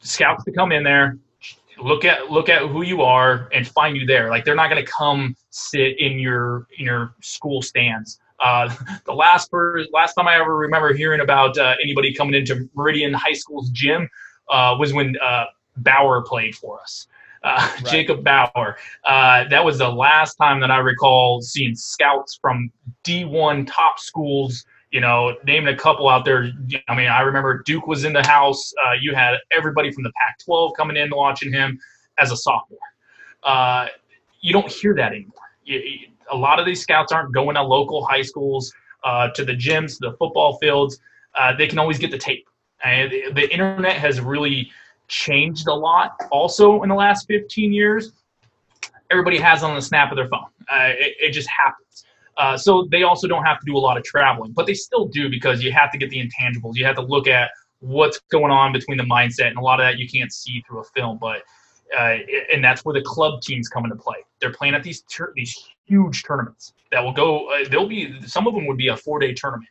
[0.00, 1.18] scouts to come in there,
[1.78, 4.30] look at look at who you are and find you there.
[4.30, 8.18] Like they're not going to come sit in your in your school stands.
[8.40, 8.74] Uh,
[9.06, 13.12] the last per, last time I ever remember hearing about uh, anybody coming into Meridian
[13.12, 14.08] High School's gym
[14.50, 15.44] uh, was when uh,
[15.76, 17.06] Bauer played for us
[17.46, 17.84] uh, right.
[17.86, 18.76] Jacob Bauer.
[19.04, 22.70] Uh, that was the last time that I recall seeing scouts from
[23.04, 24.64] D1 top schools.
[24.92, 26.52] You know, naming a couple out there.
[26.88, 28.72] I mean, I remember Duke was in the house.
[28.86, 31.78] Uh, you had everybody from the Pac-12 coming in watching him
[32.18, 32.78] as a sophomore.
[33.42, 33.88] Uh,
[34.40, 35.32] you don't hear that anymore.
[35.64, 35.98] You, you,
[36.30, 38.72] a lot of these scouts aren't going to local high schools,
[39.06, 40.98] uh, to the gyms, the football fields.
[41.38, 42.48] Uh, they can always get the tape.
[42.84, 44.70] And the internet has really
[45.08, 48.12] changed a lot also in the last 15 years.
[49.10, 50.46] Everybody has on the snap of their phone.
[50.70, 52.04] Uh, it, it, just happens.
[52.36, 55.06] Uh, so they also don't have to do a lot of traveling, but they still
[55.06, 56.74] do because you have to get the intangibles.
[56.74, 59.86] You have to look at what's going on between the mindset, and a lot of
[59.86, 61.18] that you can't see through a film.
[61.20, 61.42] But
[61.96, 62.16] uh,
[62.52, 64.16] and that's where the club teams come into play.
[64.40, 67.50] they're playing at these these huge tournaments that will go.
[67.50, 69.70] Uh, they'll be some of them would be a four day tournament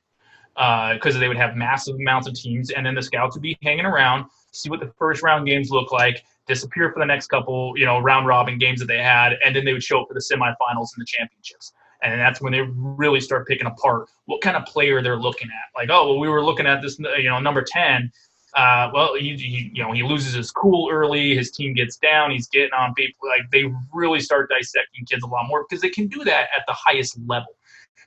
[0.56, 3.58] because uh, they would have massive amounts of teams, and then the scouts would be
[3.62, 7.74] hanging around, see what the first round games look like, disappear for the next couple,
[7.76, 10.14] you know, round robin games that they had, and then they would show up for
[10.14, 11.74] the semifinals and the championships.
[12.02, 15.80] And that's when they really start picking apart what kind of player they're looking at.
[15.80, 18.12] Like, oh, well, we were looking at this, you know, number 10.
[18.56, 21.36] Uh, well, he, he, you know, he loses his cool early.
[21.36, 22.32] His team gets down.
[22.32, 23.28] He's getting on people.
[23.28, 26.64] Like, they really start dissecting kids a lot more because they can do that at
[26.68, 27.56] the highest level.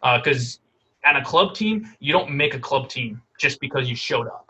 [0.02, 0.60] Because
[1.04, 4.26] uh, at a club team, you don't make a club team just because you showed
[4.26, 4.46] up.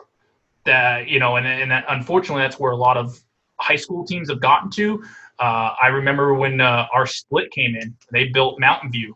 [0.65, 3.19] That you know, and and that, unfortunately, that's where a lot of
[3.59, 5.03] high school teams have gotten to.
[5.39, 9.15] Uh, I remember when uh, our split came in, they built Mountain View.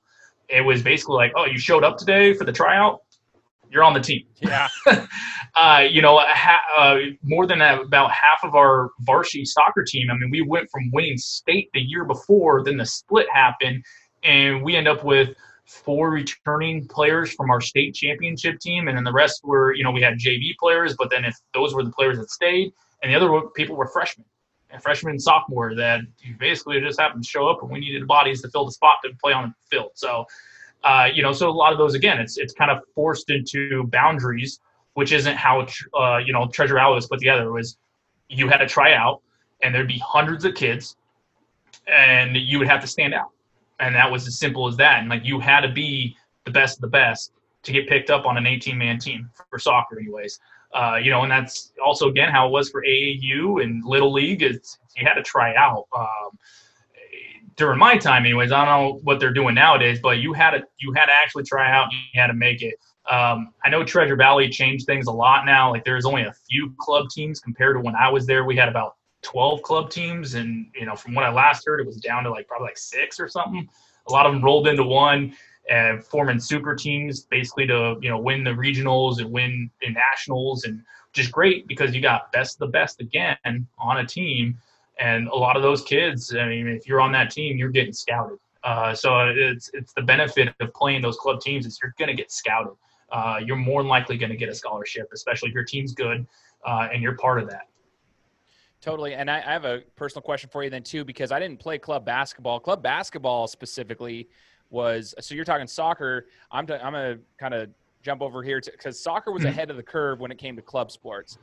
[0.50, 3.02] It was basically like, oh, you showed up today for the tryout,
[3.74, 4.24] you're on the team.
[4.40, 4.70] Yeah.
[5.56, 10.10] uh, you know, ha- uh, more than about half of our varsity soccer team.
[10.12, 13.84] I mean, we went from winning state the year before, then the split happened,
[14.24, 19.04] and we end up with four returning players from our state championship team, and then
[19.04, 21.92] the rest were, you know, we had JV players, but then if those were the
[21.92, 24.26] players that stayed, and the other people were freshmen
[24.80, 26.02] freshman sophomore that
[26.40, 29.12] basically just happened to show up and we needed bodies to fill the spot to
[29.22, 29.92] play on the field.
[29.96, 30.26] So,
[30.84, 33.84] uh, you know, so a lot of those again, it's it's kind of forced into
[33.86, 34.60] boundaries,
[34.94, 37.52] which isn't how uh, you know Treasure Valley was put together.
[37.52, 37.78] Was
[38.30, 39.22] you had to try out,
[39.62, 40.98] and there'd be hundreds of kids,
[41.88, 43.30] and you would have to stand out,
[43.80, 45.00] and that was as simple as that.
[45.00, 47.32] And like you had to be the best of the best
[47.64, 50.40] to get picked up on an 18 man team for soccer, anyways.
[50.74, 54.42] Uh, you know, and that's also again how it was for AAU and Little League.
[54.42, 55.88] It's you had to try out.
[55.96, 56.38] Um,
[57.56, 60.64] during my time, anyways, I don't know what they're doing nowadays, but you had to
[60.80, 61.92] you had to actually try out.
[61.92, 62.76] You had to make it.
[63.10, 65.72] Um, I know Treasure Valley changed things a lot now.
[65.72, 68.46] Like there's only a few club teams compared to when I was there.
[68.46, 71.86] We had about 12 club teams, and you know, from what I last heard, it
[71.86, 73.68] was down to like probably like six or something.
[74.08, 75.36] A lot of them rolled into one
[75.70, 80.66] and forming super teams basically to you know win the regionals and win the nationals
[80.66, 80.82] and
[81.16, 83.38] is great because you got best of the best again
[83.78, 84.58] on a team
[85.00, 87.94] and a lot of those kids i mean if you're on that team you're getting
[87.94, 92.08] scouted uh, so it's it's the benefit of playing those club teams is you're going
[92.08, 92.74] to get scouted
[93.12, 96.26] uh, you're more than likely going to get a scholarship especially if your team's good
[96.66, 97.68] uh, and you're part of that
[98.82, 99.14] Totally.
[99.14, 101.78] And I, I, have a personal question for you then too, because I didn't play
[101.78, 102.60] club basketball.
[102.60, 104.28] Club basketball specifically
[104.74, 106.26] was so you're talking soccer.
[106.52, 107.70] I'm t- I'm gonna kind of
[108.02, 109.52] jump over here because soccer was mm-hmm.
[109.52, 111.38] ahead of the curve when it came to club sports.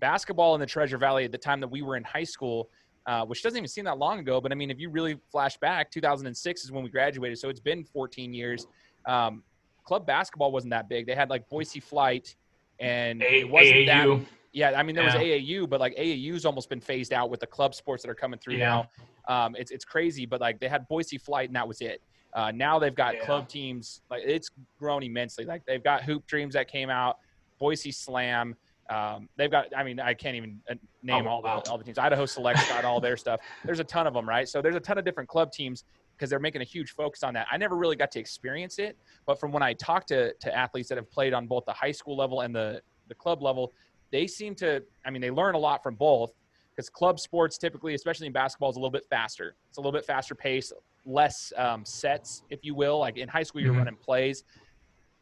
[0.00, 2.70] Basketball in the Treasure Valley at the time that we were in high school,
[3.06, 5.56] uh, which doesn't even seem that long ago, but I mean, if you really flash
[5.58, 8.66] back, 2006 is when we graduated, so it's been 14 years.
[9.06, 9.42] Um,
[9.84, 11.06] club basketball wasn't that big.
[11.06, 12.36] They had like Boise Flight,
[12.78, 14.18] and A- it wasn't AAU.
[14.18, 14.26] that.
[14.52, 15.14] Yeah, I mean there yeah.
[15.14, 18.14] was AAU, but like AAU's almost been phased out with the club sports that are
[18.14, 18.84] coming through yeah.
[19.28, 19.44] now.
[19.46, 22.00] Um, it's it's crazy, but like they had Boise Flight, and that was it.
[22.34, 23.24] Uh, now they've got yeah.
[23.24, 24.02] club teams.
[24.10, 25.44] Like it's grown immensely.
[25.44, 27.18] Like they've got Hoop Dreams that came out,
[27.58, 28.54] Boise Slam.
[28.88, 29.66] Um, they've got.
[29.76, 31.60] I mean, I can't even uh, name oh, all wow.
[31.60, 31.98] the all the teams.
[31.98, 33.40] Idaho Select got all their stuff.
[33.64, 34.48] There's a ton of them, right?
[34.48, 35.84] So there's a ton of different club teams
[36.16, 37.46] because they're making a huge focus on that.
[37.50, 40.88] I never really got to experience it, but from when I talk to to athletes
[40.90, 43.72] that have played on both the high school level and the the club level,
[44.12, 44.82] they seem to.
[45.04, 46.32] I mean, they learn a lot from both
[46.76, 49.56] because club sports typically, especially in basketball, is a little bit faster.
[49.68, 50.72] It's a little bit faster pace,
[51.06, 52.98] less um, sets, if you will.
[52.98, 53.78] Like in high school, you're mm-hmm.
[53.78, 54.44] running plays.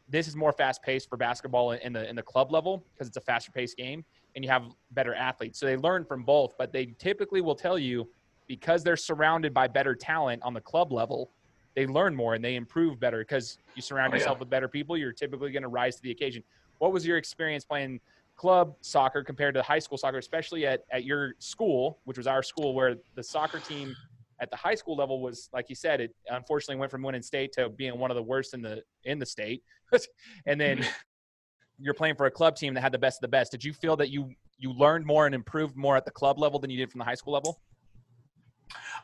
[0.09, 3.17] This is more fast paced for basketball in the in the club level because it's
[3.17, 4.03] a faster paced game,
[4.35, 5.59] and you have better athletes.
[5.59, 8.07] So they learn from both, but they typically will tell you
[8.47, 11.31] because they're surrounded by better talent on the club level,
[11.75, 14.39] they learn more and they improve better because you surround oh, yourself yeah.
[14.39, 14.95] with better people.
[14.95, 16.43] You're typically going to rise to the occasion.
[16.77, 17.99] What was your experience playing
[18.35, 22.43] club soccer compared to high school soccer, especially at, at your school, which was our
[22.43, 23.95] school, where the soccer team
[24.39, 27.51] at the high school level was, like you said, it unfortunately went from winning state
[27.53, 29.63] to being one of the worst in the in the state.
[30.45, 30.85] and then
[31.79, 33.51] you're playing for a club team that had the best of the best.
[33.51, 36.59] Did you feel that you you learned more and improved more at the club level
[36.59, 37.59] than you did from the high school level?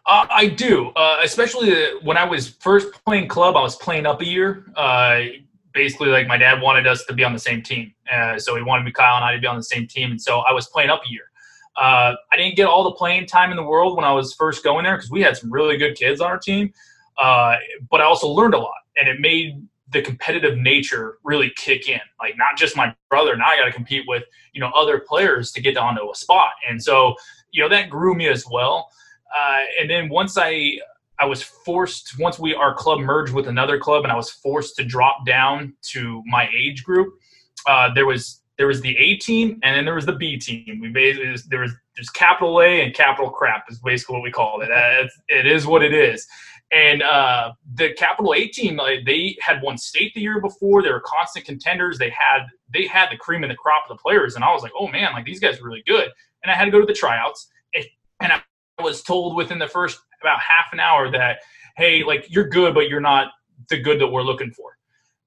[0.05, 3.55] Uh, I do, uh, especially when I was first playing club.
[3.55, 4.65] I was playing up a year.
[4.75, 5.21] Uh,
[5.73, 7.93] basically like my dad wanted us to be on the same team.
[8.11, 10.11] Uh, so he wanted me, Kyle and I to be on the same team.
[10.11, 11.30] And so I was playing up a year.
[11.77, 14.63] Uh, I didn't get all the playing time in the world when I was first
[14.63, 16.73] going there because we had some really good kids on our team.
[17.17, 17.55] Uh,
[17.89, 21.99] but I also learned a lot and it made the competitive nature really kick in.
[22.19, 25.51] Like not just my brother, now I got to compete with, you know, other players
[25.53, 26.51] to get onto a spot.
[26.69, 27.15] And so,
[27.51, 28.89] you know, that grew me as well.
[29.35, 30.77] Uh, and then once I
[31.19, 34.75] I was forced once we our club merged with another club, and I was forced
[34.77, 37.13] to drop down to my age group.
[37.67, 40.79] Uh, there was there was the A team and then there was the B team.
[40.79, 44.61] We basically there was there's capital A and capital crap is basically what we call
[44.61, 44.69] it.
[44.71, 46.27] It's, it is what it is.
[46.71, 50.83] And uh, the capital A team, like, they had won state the year before.
[50.83, 51.97] They were constant contenders.
[51.97, 54.35] They had they had the cream and the crop of the players.
[54.35, 56.09] And I was like, oh man, like these guys are really good.
[56.43, 57.47] And I had to go to the tryouts.
[57.73, 58.43] And I
[58.79, 61.39] was told within the first about half an hour that,
[61.77, 63.31] hey, like you're good, but you're not
[63.69, 64.77] the good that we're looking for.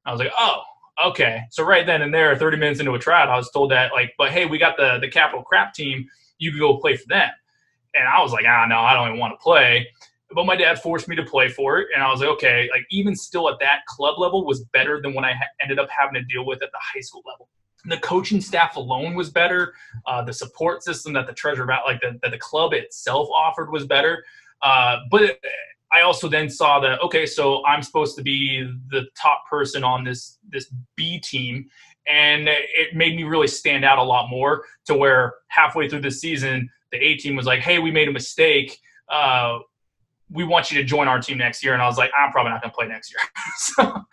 [0.06, 0.62] I was like, oh,
[1.02, 1.42] okay.
[1.50, 4.12] So right then and there, 30 minutes into a tryout, I was told that like,
[4.18, 6.08] but hey, we got the the capital crap team.
[6.38, 7.30] You can go play for them.
[7.94, 9.88] And I was like, ah, no, I don't even want to play.
[10.34, 12.68] But my dad forced me to play for it, and I was like, okay.
[12.72, 15.88] Like even still at that club level was better than what I ha- ended up
[15.90, 17.48] having to deal with at the high school level.
[17.86, 19.74] The coaching staff alone was better.
[20.06, 23.70] Uh, the support system that the treasure about like the, that the club itself offered
[23.70, 24.24] was better.
[24.62, 25.38] Uh, but
[25.94, 30.02] I also then saw that okay, so I'm supposed to be the top person on
[30.02, 31.66] this this B team,
[32.08, 34.64] and it made me really stand out a lot more.
[34.86, 38.12] To where halfway through the season, the A team was like, "Hey, we made a
[38.12, 38.78] mistake.
[39.08, 39.58] Uh,
[40.30, 42.50] we want you to join our team next year." And I was like, "I'm probably
[42.50, 43.20] not going to play next year."
[43.56, 44.04] so,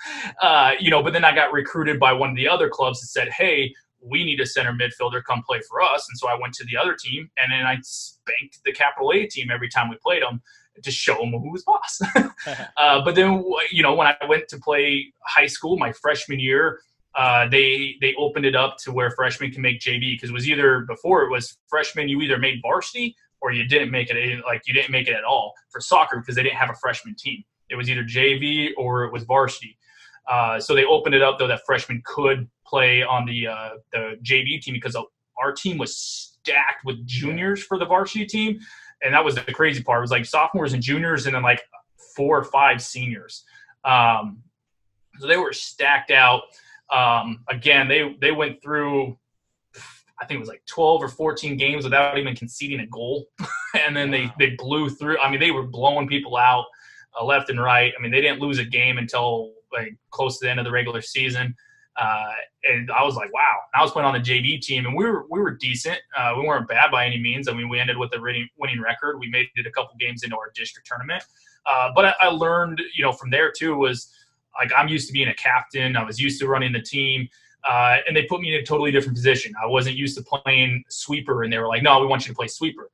[0.42, 3.08] uh, you know, but then I got recruited by one of the other clubs that
[3.08, 6.56] said, "Hey." We need a center midfielder come play for us, and so I went
[6.56, 9.98] to the other team, and then I spanked the Capital A team every time we
[10.02, 10.42] played them
[10.84, 12.02] to show them who was boss.
[12.78, 16.80] uh, but then, you know, when I went to play high school, my freshman year,
[17.16, 20.48] uh, they they opened it up to where freshmen can make JV because it was
[20.48, 24.62] either before it was freshman you either made varsity or you didn't make it like
[24.66, 27.44] you didn't make it at all for soccer because they didn't have a freshman team.
[27.70, 29.78] It was either JV or it was varsity.
[30.30, 34.18] Uh, so they opened it up though that freshmen could play on the uh, the
[34.24, 38.60] JV team because our team was stacked with juniors for the varsity team
[39.04, 40.00] and that was the crazy part.
[40.00, 41.62] It was like sophomores and juniors, and then like
[42.16, 43.44] four or five seniors.
[43.84, 44.44] Um,
[45.20, 46.44] so they were stacked out.
[46.92, 49.18] Um, again, they they went through.
[50.22, 53.28] I think it was like 12 or 14 games without even conceding a goal,
[53.86, 55.20] and then they they blew through.
[55.20, 56.66] I mean, they were blowing people out
[57.20, 57.94] uh, left and right.
[57.98, 60.72] I mean, they didn't lose a game until like close to the end of the
[60.72, 61.56] regular season.
[61.98, 62.32] Uh,
[62.64, 63.58] and I was like, wow.
[63.74, 66.00] I was playing on the JV team, and we were we were decent.
[66.18, 67.48] Uh, we weren't bad by any means.
[67.48, 69.20] I mean, we ended with a winning, record.
[69.20, 71.24] We made it a couple games into our district tournament.
[71.66, 74.12] Uh, but I, I, learned, you know, from there too was
[74.60, 75.96] like I'm used to being a captain.
[75.96, 77.28] I was used to running the team.
[77.70, 79.54] Uh, and they put me in a totally different position.
[79.62, 82.36] I wasn't used to playing sweeper, and they were like, "No, we want you to
[82.36, 82.90] play sweeper."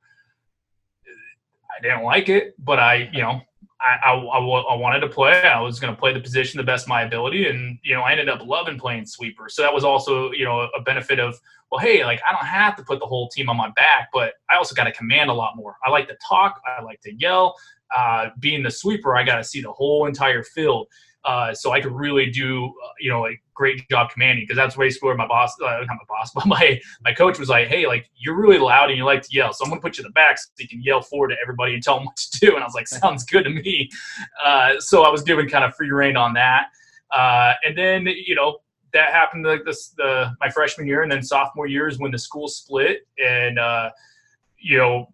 [1.78, 3.40] I didn't like it, but I, you know,
[3.80, 5.40] I, I, I, wanted to play.
[5.42, 8.10] I was going to play the position the best my ability, and you know, I
[8.10, 9.48] ended up loving playing sweeper.
[9.48, 11.38] So that was also you know a benefit of
[11.70, 14.34] well, hey, like I don't have to put the whole team on my back, but
[14.50, 15.76] I also got to command a lot more.
[15.84, 16.60] I like to talk.
[16.66, 17.54] I like to yell.
[17.96, 20.88] Uh, being the sweeper, I got to see the whole entire field.
[21.24, 24.76] Uh, so I could really do, uh, you know, a great job commanding because that's
[24.76, 27.86] basically where my boss, uh, not my boss, but my my coach was like, "Hey,
[27.86, 30.08] like you're really loud and you like to yell, so I'm gonna put you in
[30.08, 32.54] the back so you can yell forward to everybody and tell them what to do."
[32.54, 33.90] And I was like, "Sounds good to me."
[34.44, 36.68] Uh, so I was given kind of free reign on that,
[37.10, 38.58] uh, and then you know
[38.92, 42.18] that happened like this the my freshman year, and then sophomore year is when the
[42.18, 43.90] school split, and uh,
[44.56, 45.12] you know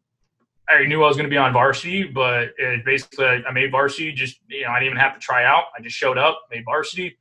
[0.69, 4.13] I knew I was going to be on varsity, but it basically I made varsity.
[4.13, 5.65] Just you know, I didn't even have to try out.
[5.77, 7.19] I just showed up, made varsity.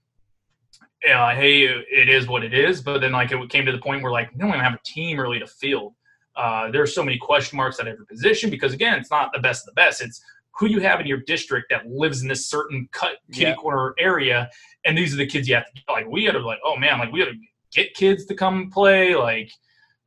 [1.10, 2.82] Uh, hey, it is what it is.
[2.82, 4.80] But then like it came to the point where like we don't even have a
[4.86, 5.94] team really to field.
[6.36, 9.64] Uh, there's so many question marks at every position because again, it's not the best
[9.64, 10.02] of the best.
[10.02, 10.22] It's
[10.58, 13.56] who you have in your district that lives in this certain cut kitty yeah.
[13.56, 14.50] corner area,
[14.86, 16.08] and these are the kids you have to like.
[16.08, 17.36] We had to like, oh man, like we had to
[17.74, 19.16] get kids to come play.
[19.16, 19.52] Like,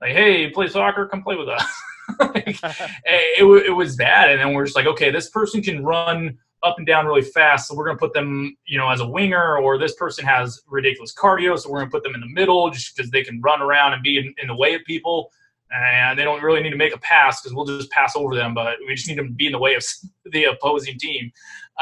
[0.01, 1.65] like hey, play soccer, come play with us.
[2.21, 2.59] like,
[3.05, 4.31] it, it was bad.
[4.31, 7.69] And then we're just like, okay, this person can run up and down really fast,
[7.69, 10.61] so we're going to put them, you know, as a winger, or this person has
[10.67, 13.41] ridiculous cardio, so we're going to put them in the middle just because they can
[13.41, 15.31] run around and be in, in, the way of people.
[15.71, 18.55] And they don't really need to make a pass because we'll just pass over them,
[18.55, 19.85] but we just need them to be in the way of
[20.27, 21.31] the opposing team.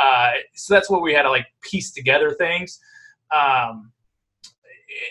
[0.00, 2.80] Uh, so that's what we had to like piece together things.
[3.34, 3.92] Um,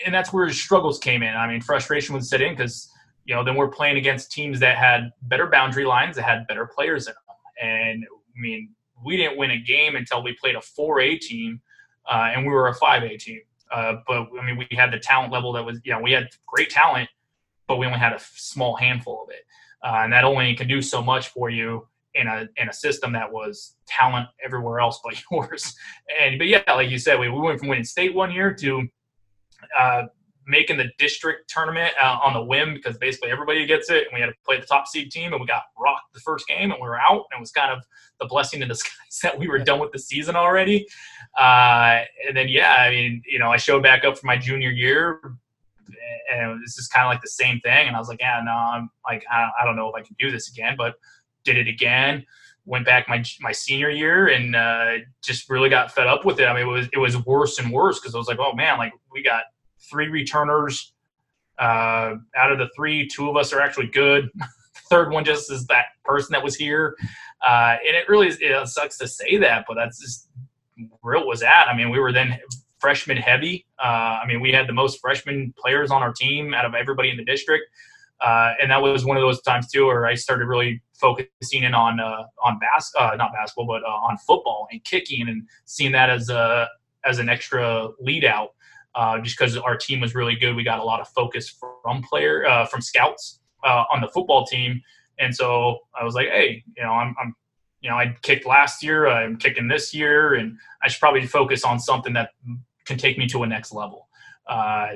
[0.04, 1.34] and that's where struggles came in.
[1.34, 2.90] I mean, frustration would set in because
[3.24, 6.66] you know, then we're playing against teams that had better boundary lines, that had better
[6.66, 7.36] players in them.
[7.62, 8.70] And I mean,
[9.04, 11.60] we didn't win a game until we played a 4A team,
[12.10, 13.40] uh, and we were a 5A team.
[13.70, 16.28] Uh, but I mean, we had the talent level that was, you know, we had
[16.46, 17.08] great talent,
[17.66, 19.44] but we only had a small handful of it,
[19.82, 23.12] uh, and that only can do so much for you in a in a system
[23.12, 25.74] that was talent everywhere else but yours.
[26.20, 28.86] And but yeah, like you said, we, we went from winning state one year to
[29.78, 30.02] uh,
[30.46, 34.20] making the district tournament uh, on the whim because basically everybody gets it, and we
[34.20, 36.80] had to play the top seed team, and we got rocked the first game, and
[36.80, 37.82] we were out, and it was kind of
[38.20, 40.86] the blessing in disguise that we were done with the season already.
[41.38, 44.70] Uh, and then yeah, I mean, you know, I showed back up for my junior
[44.70, 45.20] year,
[46.32, 47.86] and this is kind of like the same thing.
[47.86, 50.16] And I was like, yeah, no, I'm like, I, I don't know if I can
[50.18, 50.94] do this again, but
[51.44, 52.24] did it again.
[52.66, 56.46] Went back my my senior year and uh, just really got fed up with it.
[56.46, 58.78] I mean, it was it was worse and worse because I was like, oh man,
[58.78, 59.42] like we got
[59.90, 60.92] three returners.
[61.58, 64.28] Uh, out of the three, two of us are actually good.
[64.90, 66.96] third one just is that person that was here.
[67.46, 70.28] Uh, and it really it sucks to say that, but that's just
[71.00, 71.68] where it was at.
[71.68, 72.38] I mean, we were then
[72.78, 73.66] freshman heavy.
[73.82, 77.10] Uh, I mean, we had the most freshman players on our team out of everybody
[77.10, 77.64] in the district.
[78.20, 81.74] Uh, and that was one of those times too where I started really focusing in
[81.74, 85.92] on uh, on bas- uh, not basketball, but uh, on football and kicking, and seeing
[85.92, 86.68] that as a
[87.04, 88.50] as an extra lead out.
[88.94, 92.02] Uh, just because our team was really good, we got a lot of focus from
[92.02, 94.80] player uh, from scouts on the football team,
[95.18, 97.34] and so I was like, hey, you know, I'm, I'm
[97.84, 101.64] you know, I kicked last year, I'm kicking this year, and I should probably focus
[101.64, 102.30] on something that
[102.86, 104.08] can take me to a next level.
[104.46, 104.94] Uh,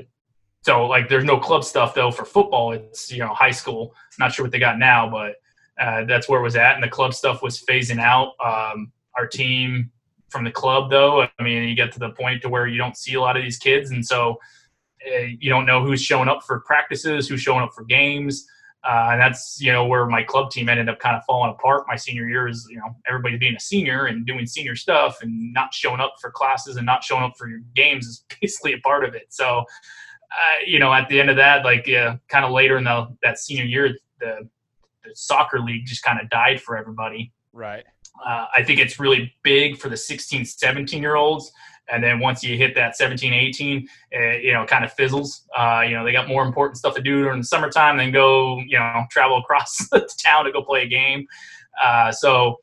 [0.62, 2.72] so like, there's no club stuff though for football.
[2.72, 3.94] It's you know high school.
[4.18, 5.36] Not sure what they got now, but
[5.78, 6.74] uh, that's where it was at.
[6.74, 8.32] And the club stuff was phasing out.
[8.44, 9.90] Um, our team
[10.28, 12.96] from the club though, I mean, you get to the point to where you don't
[12.96, 14.38] see a lot of these kids, and so
[15.06, 18.46] uh, you don't know who's showing up for practices, who's showing up for games.
[18.84, 21.84] Uh, and that's you know where my club team ended up kind of falling apart
[21.88, 25.52] my senior year is you know everybody being a senior and doing senior stuff and
[25.52, 28.78] not showing up for classes and not showing up for your games is basically a
[28.78, 29.26] part of it.
[29.30, 32.84] So uh, you know at the end of that like yeah, kind of later in
[32.84, 34.48] the that senior year the,
[35.02, 37.32] the soccer league just kind of died for everybody.
[37.52, 37.84] Right
[38.26, 41.52] uh, i think it's really big for the 16 17 year olds
[41.90, 45.46] and then once you hit that 17 18 uh, you know kind of fizzles.
[45.56, 48.58] Uh, you know they got more important stuff to do during the summertime than go
[48.66, 51.26] you know travel across the town to go play a game.
[51.82, 52.56] Uh, so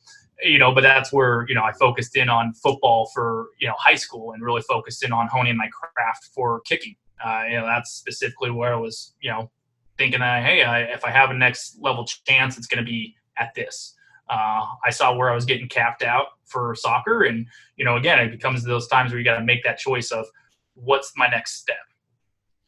[0.44, 3.76] you know but that's where you know i focused in on football for you know
[3.78, 6.96] high school and really focused in on honing my craft for kicking.
[7.26, 9.50] Uh, you know that's specifically where i was you know
[9.98, 13.16] thinking that hey I, if i have a next level chance it's going to be
[13.38, 13.95] at this
[14.30, 17.46] uh, I saw where I was getting capped out for soccer, and
[17.78, 20.26] you know, again, it becomes those times where you got to make that choice of
[20.74, 21.78] what's my next step.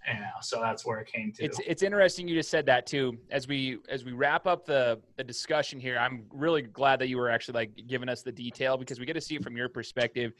[0.08, 1.43] Yeah, so that's where it came to.
[1.43, 3.18] It's it's interesting you just said that too.
[3.30, 7.18] As we as we wrap up the the discussion here, I'm really glad that you
[7.18, 9.68] were actually like giving us the detail because we get to see it from your
[9.68, 10.32] perspective.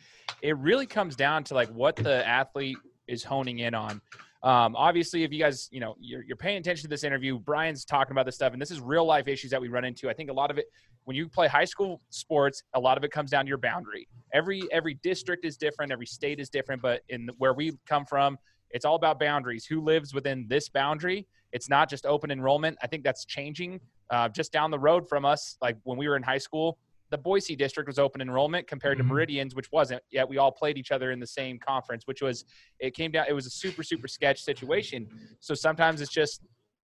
[0.42, 4.02] It really comes down to like what the athlete is honing in on.
[4.44, 7.86] Um, obviously, if you guys, you know, you're, you're paying attention to this interview, Bryon's
[7.86, 10.10] talking about this stuff, and this is real life issues that we run into.
[10.10, 10.68] I think a lot of it,
[11.06, 14.08] when you play high school sports, a lot of it comes down to your boundary.
[14.34, 18.38] Every every district is different, every state is different, but in where we come from,
[18.72, 19.66] it's all about boundaries.
[19.66, 21.26] Who lives within this boundary?
[21.54, 22.78] It's not just open enrollment.
[22.84, 23.80] I think that's changing.
[24.10, 26.78] Uh, just down the road from us, like when we were in high school,
[27.10, 29.08] the Boise district was open enrollment compared mm-hmm.
[29.08, 30.02] to Meridians, which wasn't.
[30.12, 32.46] Yet we all played each other in the same conference, which was
[32.80, 33.26] it came down.
[33.30, 35.08] It was a super super sketch situation.
[35.40, 36.42] So sometimes it's just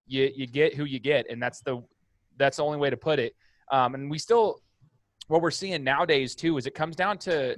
[0.08, 1.84] you you get who you get, and that's the
[2.38, 3.34] that's the only way to put it.
[3.72, 4.62] Um, and we still
[5.28, 7.56] what we're seeing nowadays too is it comes down to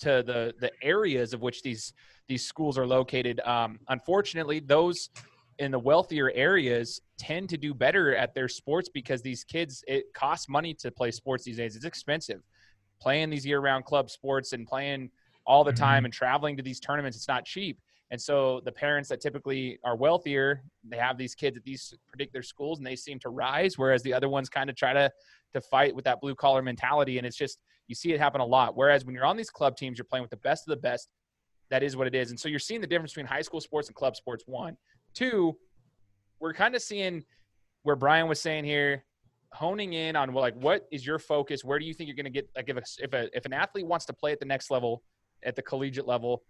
[0.00, 1.92] to the the areas of which these
[2.28, 3.40] these schools are located.
[3.40, 5.10] Um, unfortunately, those
[5.58, 10.12] in the wealthier areas tend to do better at their sports because these kids it
[10.14, 11.76] costs money to play sports these days.
[11.76, 12.42] It's expensive.
[13.00, 15.10] Playing these year-round club sports and playing
[15.46, 16.06] all the time mm-hmm.
[16.06, 17.78] and traveling to these tournaments it's not cheap.
[18.10, 22.42] And so the parents that typically are wealthier they have these kids at these particular
[22.42, 25.10] schools and they seem to rise whereas the other ones kind of try to
[25.52, 27.18] to fight with that blue collar mentality.
[27.18, 28.76] And it's just you see it happen a lot.
[28.76, 31.08] Whereas when you're on these club teams you're playing with the best of the best
[31.70, 32.30] that is what it is.
[32.30, 34.76] And so you're seeing the difference between high school sports and club sports one
[35.14, 35.56] Two,
[36.40, 37.24] we're kind of seeing
[37.82, 39.04] where Bryon was saying here,
[39.52, 41.64] honing in on like what is your focus?
[41.64, 42.48] Where do you think you're going to get?
[42.56, 45.02] Like if a, if a if an athlete wants to play at the next level,
[45.42, 46.42] at the collegiate level,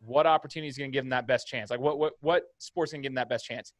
[0.00, 1.70] what opportunity is going to give them that best chance?
[1.70, 3.72] Like what what what sports going to give them that best chance?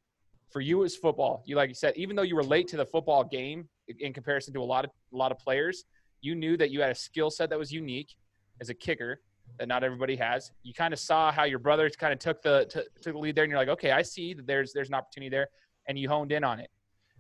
[0.51, 1.43] For you is football.
[1.47, 3.69] You like you said, even though you were late to the football game
[3.99, 5.85] in comparison to a lot of a lot of players,
[6.21, 8.15] you knew that you had a skill set that was unique
[8.61, 9.21] as a kicker
[9.59, 10.51] that not everybody has.
[10.63, 13.35] You kind of saw how your brothers kind of took the t- took the lead
[13.35, 15.49] there, and you're like, okay, I see that there's there's an opportunity there,
[15.89, 16.71] and you honed in on it.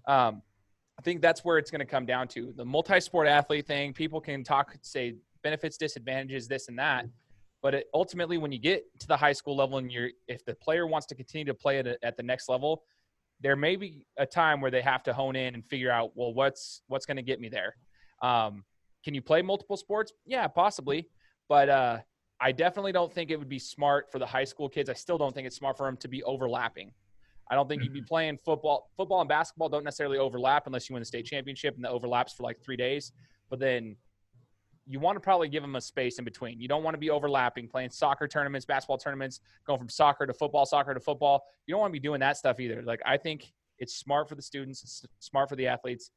[0.06, 0.42] Um,
[0.98, 3.92] I think that's where it's going to come down to the multi-sport athlete thing.
[3.92, 7.06] People can talk, say benefits, disadvantages, this and that,
[7.62, 10.54] but it, ultimately, when you get to the high school level, and you're if the
[10.54, 12.84] player wants to continue to play at, a, at the next level,
[13.40, 16.32] there may be a time where they have to hone in and figure out, well,
[16.32, 17.76] what's what's going to get me there.
[18.22, 18.64] Um,
[19.04, 20.12] can you play multiple sports?
[20.24, 21.08] Yeah, possibly,
[21.48, 21.98] but uh,
[22.40, 24.90] I definitely don't think it would be smart for the high school kids.
[24.90, 26.92] I still don't think it's smart for them to be overlapping.
[27.50, 28.06] I don't think you'd be mm-hmm.
[28.06, 28.90] playing football.
[28.96, 32.32] Football and basketball don't necessarily overlap unless you win the state championship and the overlaps
[32.32, 33.12] for like three days.
[33.48, 33.96] But then
[34.86, 36.60] you want to probably give them a space in between.
[36.60, 40.34] You don't want to be overlapping, playing soccer tournaments, basketball tournaments, going from soccer to
[40.34, 41.44] football, soccer to football.
[41.66, 42.82] You don't want to be doing that stuff either.
[42.82, 46.10] Like I think it's smart for the students, it's smart for the athletes.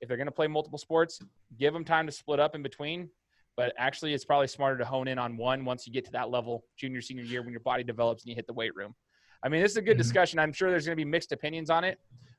[0.00, 1.20] If they're going to play multiple sports,
[1.58, 3.10] give them time to split up in between.
[3.56, 6.30] But actually, it's probably smarter to hone in on one once you get to that
[6.30, 8.94] level, junior, senior year, when your body develops and you hit the weight room.
[9.42, 9.98] I mean, this is a good mm-hmm.
[9.98, 10.38] discussion.
[10.38, 11.98] I'm sure there's going to be mixed opinions on it.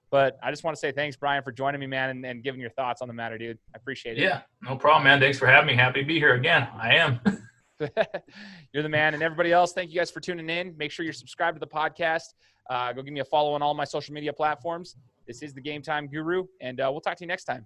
[0.09, 2.59] But I just want to say thanks, Bryon, for joining me, man, and, and giving
[2.59, 3.57] your thoughts on the matter, dude.
[3.73, 4.23] I appreciate it.
[4.23, 5.19] Yeah, no problem, man.
[5.21, 5.75] Thanks for having me.
[5.75, 6.67] Happy to be here again.
[6.75, 7.21] I am.
[8.73, 9.13] you're the man.
[9.13, 10.75] And everybody else, thank you guys for tuning in.
[10.77, 12.33] Make sure you're subscribed to the podcast.
[12.69, 14.95] Uh, go give me a follow on all my social media platforms.
[15.27, 17.65] This is the Game Time Guru, and uh, we'll talk to you next time.